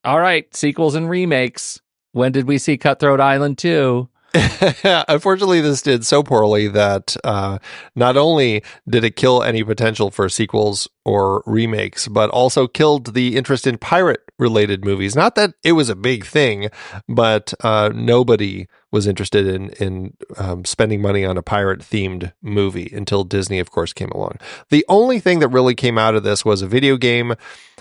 [0.04, 1.80] All right, sequels and remakes.
[2.12, 4.08] When did we see Cutthroat Island 2?
[5.08, 7.58] Unfortunately, this did so poorly that uh,
[7.94, 13.36] not only did it kill any potential for sequels or remakes, but also killed the
[13.36, 15.16] interest in pirate related movies.
[15.16, 16.68] Not that it was a big thing,
[17.08, 22.90] but uh, nobody was interested in in um, spending money on a pirate themed movie
[22.92, 24.38] until Disney, of course, came along.
[24.70, 27.34] The only thing that really came out of this was a video game.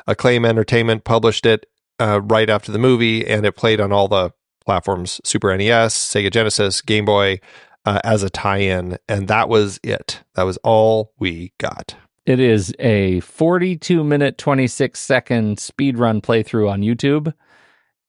[0.08, 1.66] Acclaim Entertainment published it
[2.00, 4.32] uh, right after the movie, and it played on all the
[4.66, 7.40] platforms Super NES, Sega Genesis, Game Boy
[7.86, 8.98] uh, as a tie in.
[9.08, 10.22] And that was it.
[10.36, 11.96] That was all we got.
[12.26, 17.34] It is a 42 minute, 26 second speed run playthrough on YouTube.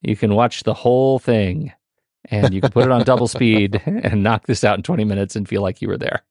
[0.02, 1.72] You can watch the whole thing
[2.30, 5.36] and you can put it on double speed and knock this out in 20 minutes
[5.36, 6.24] and feel like you were there.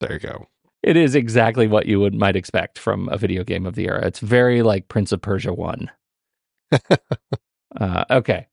[0.00, 0.48] There you go.
[0.82, 4.06] It is exactly what you would might expect from a video game of the era.
[4.06, 5.90] It's very like Prince of Persia 1.
[7.80, 8.46] uh, okay.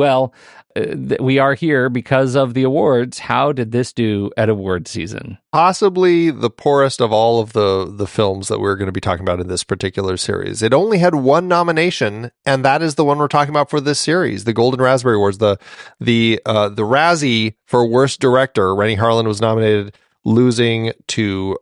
[0.00, 0.32] Well,
[0.74, 3.18] uh, th- we are here because of the awards.
[3.18, 5.36] How did this do at award season?
[5.52, 9.22] Possibly the poorest of all of the the films that we're going to be talking
[9.22, 10.62] about in this particular series.
[10.62, 13.98] It only had one nomination, and that is the one we're talking about for this
[13.98, 15.36] series, the Golden Raspberry Awards.
[15.36, 15.58] The
[16.00, 21.58] the uh, the Razzie for worst director, Renny Harlin was nominated, losing to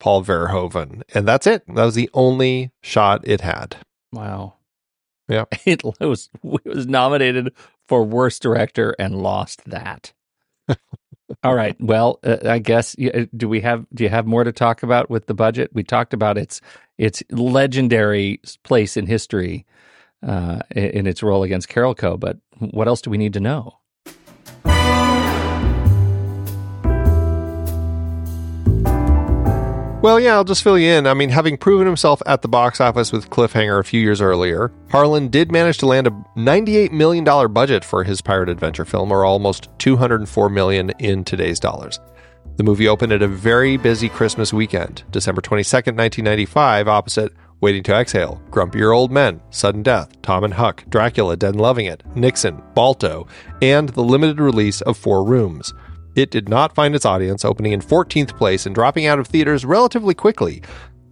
[0.00, 1.62] Paul Verhoeven, and that's it.
[1.66, 3.76] That was the only shot it had.
[4.12, 4.54] Wow.
[5.28, 5.44] Yeah.
[5.64, 7.52] It was it was nominated
[7.88, 10.12] for worst director and lost that.
[11.44, 11.76] All right.
[11.80, 15.10] Well, uh, I guess uh, do we have do you have more to talk about
[15.10, 15.70] with the budget?
[15.72, 16.60] We talked about its
[16.98, 19.66] its legendary place in history
[20.26, 23.78] uh, in its role against Carolco, but what else do we need to know?
[30.02, 31.06] Well, yeah, I'll just fill you in.
[31.06, 34.72] I mean, having proven himself at the box office with Cliffhanger a few years earlier,
[34.88, 39.24] Harlin did manage to land a $98 million budget for his pirate adventure film, or
[39.24, 42.00] almost 204 million in today's dollars.
[42.56, 47.94] The movie opened at a very busy Christmas weekend, December 22nd, 1995, opposite Waiting to
[47.94, 52.60] Exhale, Grumpier Old Men, Sudden Death, Tom and Huck, Dracula, Dead and Loving It, Nixon,
[52.74, 53.28] Balto,
[53.62, 55.72] and the limited release of Four Rooms.
[56.14, 59.64] It did not find its audience, opening in 14th place and dropping out of theaters
[59.64, 60.62] relatively quickly.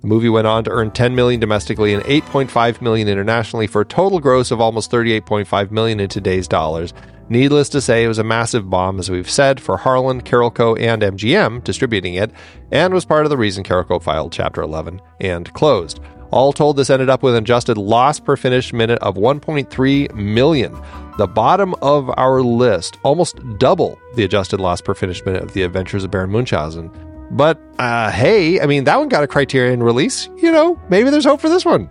[0.02, 3.86] The movie went on to earn 10 million domestically and 8.5 million internationally for a
[3.86, 6.92] total gross of almost 38.5 million in today's dollars.
[7.28, 11.00] Needless to say, it was a massive bomb, as we've said, for Harlin, Carolco, and
[11.00, 12.32] MGM distributing it,
[12.72, 16.00] and was part of the reason Carolco filed Chapter 11 and closed.
[16.30, 20.80] All told, this ended up with an adjusted loss per finished minute of 1.3 million.
[21.18, 25.62] The bottom of our list, almost double the adjusted loss per finished minute of The
[25.62, 26.90] Adventures of Baron Munchausen.
[27.32, 30.28] But uh, hey, I mean, that one got a criterion release.
[30.36, 31.88] You know, maybe there's hope for this one.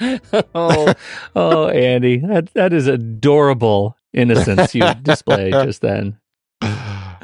[0.54, 0.94] oh,
[1.34, 6.18] oh, Andy, that that is adorable innocence you displayed just then.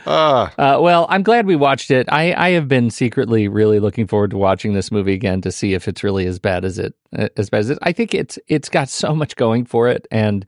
[0.07, 2.07] Ah, Uh, well, I'm glad we watched it.
[2.13, 5.75] I, I have been secretly really looking forward to watching this movie again to see
[5.75, 6.95] if it's really as bad as it
[7.37, 7.79] as bad as it.
[7.83, 10.45] I think it's it's got so much going for it, and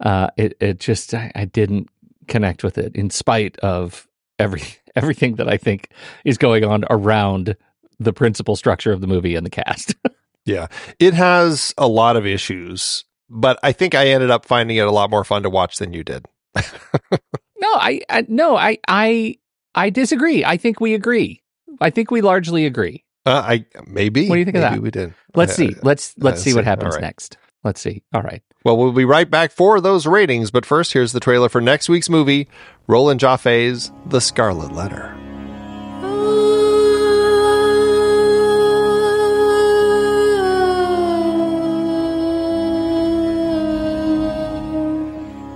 [0.00, 1.88] uh, it it just I, I didn't
[2.26, 4.06] connect with it in spite of
[4.38, 4.62] every
[4.96, 5.90] everything that I think
[6.24, 7.56] is going on around
[7.98, 9.94] the principal structure of the movie and the cast.
[10.44, 10.66] yeah.
[10.98, 14.90] It has a lot of issues, but I think I ended up finding it a
[14.92, 16.26] lot more fun to watch than you did.
[17.68, 19.36] No, I, I no, I I
[19.74, 20.44] I disagree.
[20.44, 21.42] I think we agree.
[21.80, 23.04] I think we largely agree.
[23.26, 24.28] Uh, I maybe.
[24.28, 24.80] What do you think of that?
[24.80, 25.12] we did.
[25.34, 25.74] Let's I- see.
[25.82, 27.06] Let's let's I see what happens All right.
[27.06, 27.36] next.
[27.64, 28.02] Let's see.
[28.14, 28.42] All right.
[28.64, 31.88] Well, we'll be right back for those ratings, but first, here's the trailer for next
[31.88, 32.48] week's movie
[32.86, 35.14] Roland Joffe's The Scarlet Letter.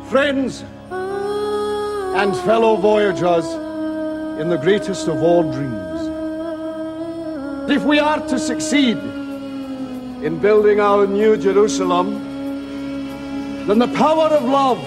[0.09, 0.65] Friends
[2.15, 3.47] and fellow voyagers
[4.39, 5.81] in the greatest of all dreams.
[7.71, 12.13] If we are to succeed in building our new Jerusalem,
[13.67, 14.79] then the power of love,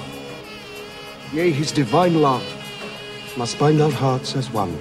[1.34, 2.46] yea, his divine love,
[3.38, 4.74] must bind our hearts as one.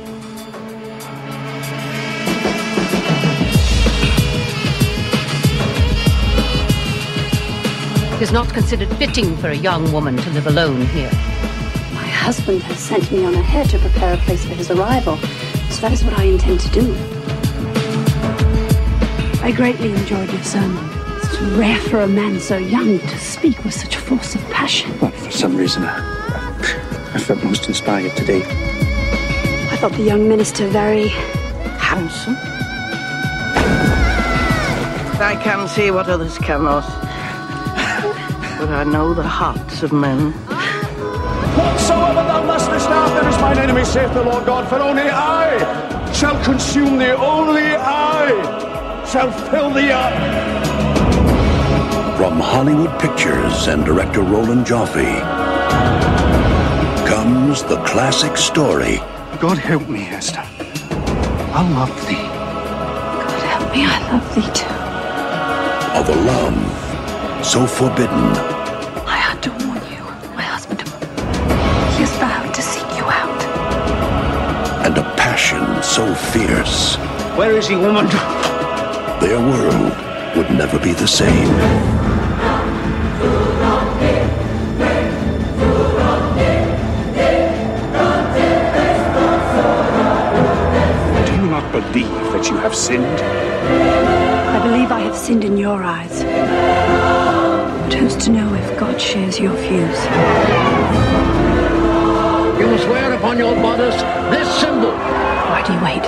[8.15, 11.11] It is not considered fitting for a young woman to live alone here.
[12.15, 15.17] My husband has sent me on ahead to prepare a place for his arrival,
[15.69, 16.95] so that is what I intend to do.
[19.43, 20.89] I greatly enjoyed your sermon.
[21.17, 24.97] It's rare for a man so young to speak with such force of passion.
[25.01, 28.43] Well, for some reason, I, I felt most inspired today.
[29.73, 32.37] I thought the young minister very Handsome?
[35.21, 36.85] I can see what others cannot.
[38.59, 40.33] But I know the hearts of men.
[42.95, 46.43] Whatsoever thou lustest after is mine enemy, saith the Lord God, for only I shall
[46.45, 50.13] consume thee, only I shall fill thee up.
[52.17, 55.21] From Hollywood Pictures and director Roland Joffe
[57.07, 58.99] comes the classic story
[59.41, 60.45] God help me, Esther.
[61.53, 62.15] I love thee.
[63.25, 64.75] God help me, I love thee too.
[65.99, 68.54] of a love so forbidden
[75.45, 76.97] passion so fierce
[77.37, 78.07] Where is he, woman?
[79.21, 79.93] their world
[80.37, 81.49] would never be the same.
[91.27, 93.05] Do you not believe that you have sinned?
[93.05, 96.23] I believe I have sinned in your eyes.
[97.83, 99.99] But who's to know if God shares your views?
[102.59, 104.01] You must wear upon your bodice
[104.33, 105.34] this symbol.
[105.51, 106.03] Why do you wait?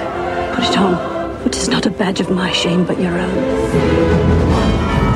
[0.55, 0.97] Put it on.
[1.43, 3.35] For it is not a badge of my shame, but your own.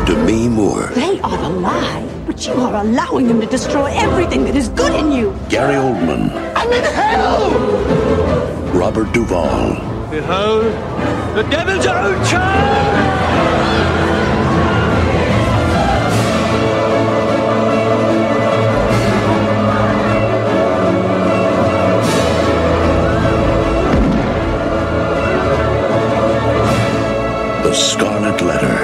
[0.07, 4.57] Demi Moore, They are the lie, but you are allowing them to destroy everything that
[4.57, 5.35] is good in you.
[5.49, 7.51] Gary Oldman, I'm in hell!
[8.73, 9.75] Robert Duvall,
[10.11, 10.65] Behold,
[11.37, 14.10] the devil's own child!
[27.71, 28.77] The Scarlet Letter.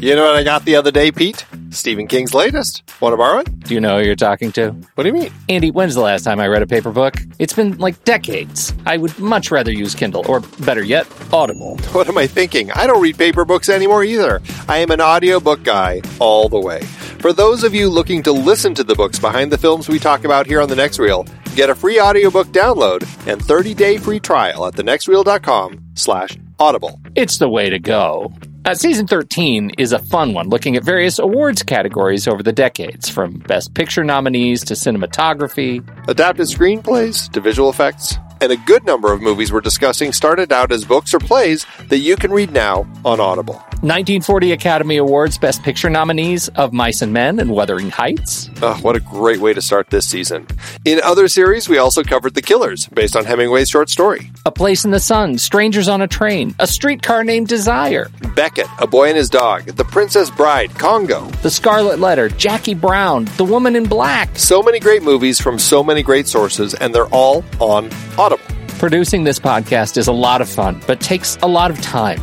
[0.00, 1.44] You know what I got the other day, Pete?
[1.68, 2.82] Stephen King's latest.
[3.02, 3.60] Want to borrow it?
[3.60, 4.70] Do you know who you're talking to?
[4.94, 5.30] What do you mean?
[5.50, 7.16] Andy, when's the last time I read a paper book?
[7.38, 8.72] It's been like decades.
[8.86, 11.76] I would much rather use Kindle, or better yet, Audible.
[11.92, 12.70] What am I thinking?
[12.70, 14.40] I don't read paper books anymore either.
[14.70, 16.80] I am an audiobook guy all the way.
[17.20, 20.24] For those of you looking to listen to the books behind the films we talk
[20.24, 24.66] about here on The Next Reel, get a free audiobook download and 30-day free trial
[24.66, 27.00] at thenextreel.com slash audible.
[27.14, 28.32] It's the way to go.
[28.64, 33.08] Uh, season 13 is a fun one, looking at various awards categories over the decades,
[33.08, 35.82] from Best Picture nominees to cinematography.
[36.08, 38.16] Adapted screenplays to visual effects.
[38.42, 41.98] And a good number of movies we're discussing started out as books or plays that
[41.98, 43.64] you can read now on Audible.
[43.82, 48.50] 1940 Academy Awards Best Picture nominees of Mice and Men and Wuthering Heights.
[48.60, 50.46] Oh, what a great way to start this season.
[50.84, 54.30] In other series, we also covered The Killers, based on Hemingway's short story.
[54.44, 58.86] A Place in the Sun, Strangers on a Train, A Streetcar Named Desire, Becket, A
[58.86, 61.24] Boy and His Dog, The Princess Bride, Congo.
[61.40, 64.36] The Scarlet Letter, Jackie Brown, The Woman in Black.
[64.36, 68.44] So many great movies from so many great sources, and they're all on Audible.
[68.78, 72.22] Producing this podcast is a lot of fun, but takes a lot of time.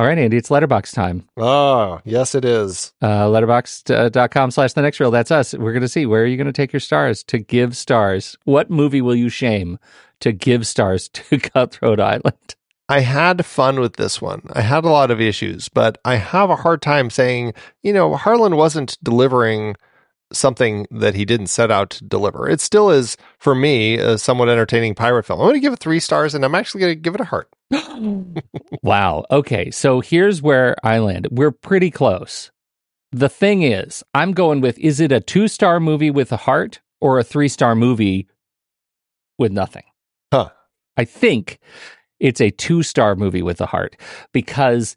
[0.00, 1.28] All right, Andy, it's Letterboxd time.
[1.36, 2.94] Oh, yes, it is.
[3.02, 5.10] Uh, letterboxd.com slash the next reel.
[5.10, 5.52] That's us.
[5.52, 8.34] We're going to see where are you going to take your stars to give stars?
[8.44, 9.78] What movie will you shame
[10.20, 12.54] to give stars to Cutthroat Island?
[12.88, 14.48] I had fun with this one.
[14.54, 18.16] I had a lot of issues, but I have a hard time saying, you know,
[18.16, 19.76] Harlin wasn't delivering
[20.32, 22.48] something that he didn't set out to deliver.
[22.48, 25.40] It still is, for me, a somewhat entertaining pirate film.
[25.40, 27.24] I'm going to give it three stars, and I'm actually going to give it a
[27.24, 27.48] heart.
[28.82, 29.24] wow.
[29.30, 29.70] Okay.
[29.70, 31.28] So here's where I land.
[31.30, 32.50] We're pretty close.
[33.12, 36.80] The thing is, I'm going with is it a two star movie with a heart
[37.00, 38.28] or a three star movie
[39.38, 39.84] with nothing?
[40.32, 40.50] Huh.
[40.96, 41.58] I think
[42.20, 43.96] it's a two star movie with a heart
[44.32, 44.94] because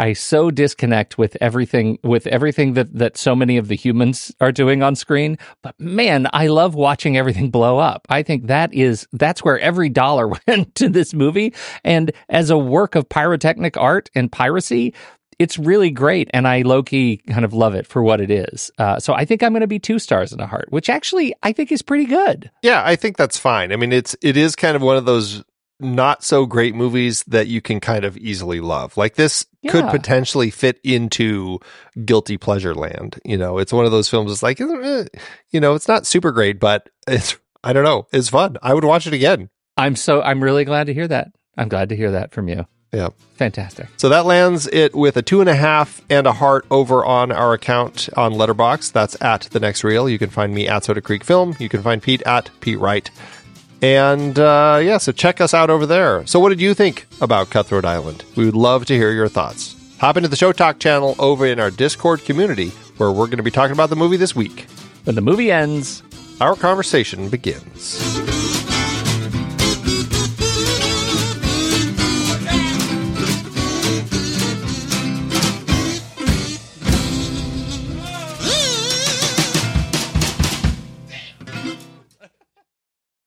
[0.00, 4.50] I so disconnect with everything with everything that that so many of the humans are
[4.50, 5.36] doing on screen.
[5.62, 8.06] But man, I love watching everything blow up.
[8.08, 11.52] I think that is that's where every dollar went to this movie.
[11.84, 14.94] And as a work of pyrotechnic art and piracy,
[15.38, 18.70] it's really great, and I low key kind of love it for what it is.
[18.78, 21.34] Uh, so I think I'm going to be two stars and a heart, which actually
[21.42, 22.50] I think is pretty good.
[22.62, 23.70] Yeah, I think that's fine.
[23.70, 25.42] I mean, it's it is kind of one of those
[25.82, 28.96] not so great movies that you can kind of easily love.
[28.96, 31.58] Like this could potentially fit into
[32.04, 33.18] guilty pleasure land.
[33.24, 34.32] You know, it's one of those films.
[34.32, 35.04] It's like, eh,
[35.50, 38.56] you know, it's not super great, but it's I don't know, it's fun.
[38.62, 39.50] I would watch it again.
[39.76, 41.32] I'm so I'm really glad to hear that.
[41.56, 42.66] I'm glad to hear that from you.
[42.92, 43.10] Yeah.
[43.34, 43.86] Fantastic.
[43.98, 47.30] So that lands it with a two and a half and a heart over on
[47.30, 48.92] our account on Letterboxd.
[48.92, 50.08] That's at the next reel.
[50.08, 51.54] You can find me at Soda Creek Film.
[51.60, 53.10] You can find Pete at Pete Wright.
[53.82, 56.26] And uh, yeah, so check us out over there.
[56.26, 58.24] So, what did you think about Cutthroat Island?
[58.36, 59.76] We would love to hear your thoughts.
[59.98, 62.68] Hop into the Show Talk channel over in our Discord community
[62.98, 64.66] where we're going to be talking about the movie this week.
[65.04, 66.02] When the movie ends,
[66.40, 68.39] our conversation begins.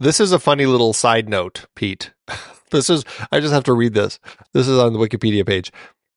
[0.04, 2.12] This is a funny little side note, Pete.
[2.72, 4.20] This is, I just have to read this.
[4.52, 5.72] This is on the Wikipedia page.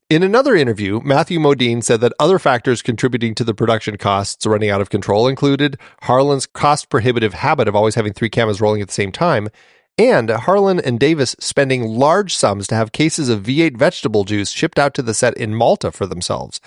[0.09, 4.71] In another interview, Matthew Modine said that other factors contributing to the production costs running
[4.71, 8.89] out of control included Harlin's cost prohibitive habit of always having three cameras rolling at
[8.89, 9.51] the same time,
[9.99, 14.79] and Harlin and Davis spending large sums to have cases of V8 vegetable juice shipped
[14.79, 16.59] out to the set in Malta for themselves.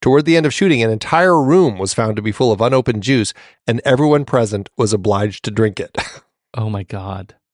[0.00, 3.04] Toward the end of shooting, an entire room was found to be full of unopened
[3.04, 3.32] juice,
[3.64, 5.96] and everyone present was obliged to drink it.
[6.54, 7.34] oh my god.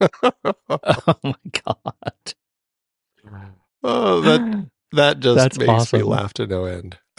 [0.00, 1.34] oh my
[1.64, 2.34] god.
[3.82, 6.98] Oh, that that just That's makes me laugh to no end.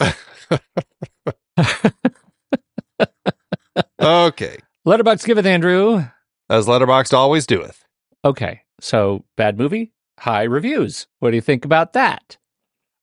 [4.00, 4.58] okay.
[4.86, 6.04] Letterboxd giveth Andrew.
[6.48, 7.84] As Letterboxd always doeth.
[8.24, 8.62] Okay.
[8.80, 11.06] So bad movie, high reviews.
[11.18, 12.38] What do you think about that?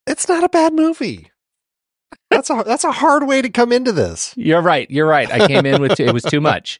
[0.06, 1.32] It's not a bad movie.
[2.30, 4.34] That's a that's a hard way to come into this.
[4.38, 4.90] You're right.
[4.90, 5.32] You're right.
[5.32, 6.80] I came in with too, it was too much.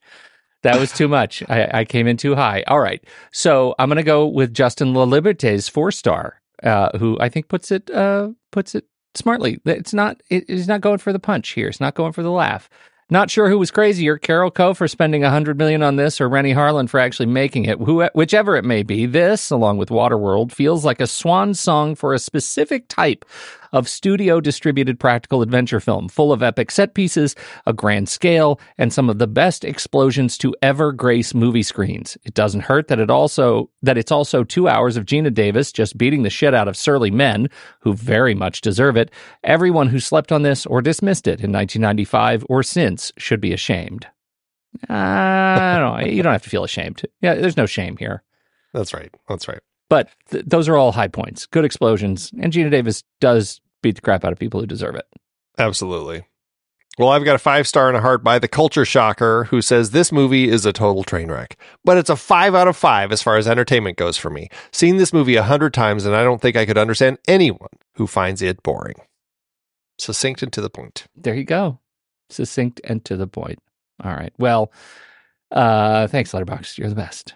[0.64, 1.44] That was too much.
[1.50, 2.64] I, I came in too high.
[2.68, 3.04] All right.
[3.32, 7.48] So I'm going to go with Justin La Liberte's four star, uh, who I think
[7.48, 8.86] puts it uh, puts it
[9.16, 9.60] smartly.
[9.66, 10.22] It's not.
[10.30, 11.68] It, it's not going for the punch here.
[11.68, 12.70] It's not going for the laugh.
[13.10, 16.54] Not sure who was crazier, Carolco for spending a hundred million on this, or Renny
[16.54, 17.80] Harlin for actually making it.
[17.80, 22.14] Who, whichever it may be, this, along with Waterworld, feels like a swan song for
[22.14, 23.24] a specific type
[23.72, 28.92] of studio distributed practical adventure film, full of epic set pieces, a grand scale, and
[28.92, 32.18] some of the best explosions to ever grace movie screens.
[32.24, 35.98] It doesn't hurt that it also that it's also two hours of Geena Davis just
[35.98, 37.50] beating the shit out of surly men
[37.82, 39.12] who very much deserve it.
[39.44, 44.08] Everyone who slept on this or dismissed it in 1995 or since should be ashamed.
[44.90, 46.08] I don't know.
[46.08, 47.04] You don't have to feel ashamed.
[47.22, 48.24] Yeah, there's no shame here.
[48.74, 49.14] That's right.
[49.28, 49.62] That's right.
[49.90, 51.46] But th- those are all high points.
[51.46, 52.32] Good explosions.
[52.42, 55.06] And Geena Davis does beat the crap out of people who deserve it.
[55.58, 56.26] Absolutely.
[56.98, 59.92] Well, I've got a five star and a heart by the Culture Shocker, who says
[59.92, 61.56] this movie is a total train wreck.
[61.86, 64.50] But it's a five out of five as far as entertainment goes for me.
[64.72, 68.08] Seen this movie a hundred times, and I don't think I could understand anyone who
[68.08, 68.96] finds it boring.
[70.00, 71.06] Succinct and to the point.
[71.16, 71.80] There you go.
[72.30, 73.60] Succinct and to the point.
[74.04, 74.34] All right.
[74.40, 74.72] Well,
[75.52, 76.80] uh, thanks, Letterboxd.
[76.80, 77.36] You're the best.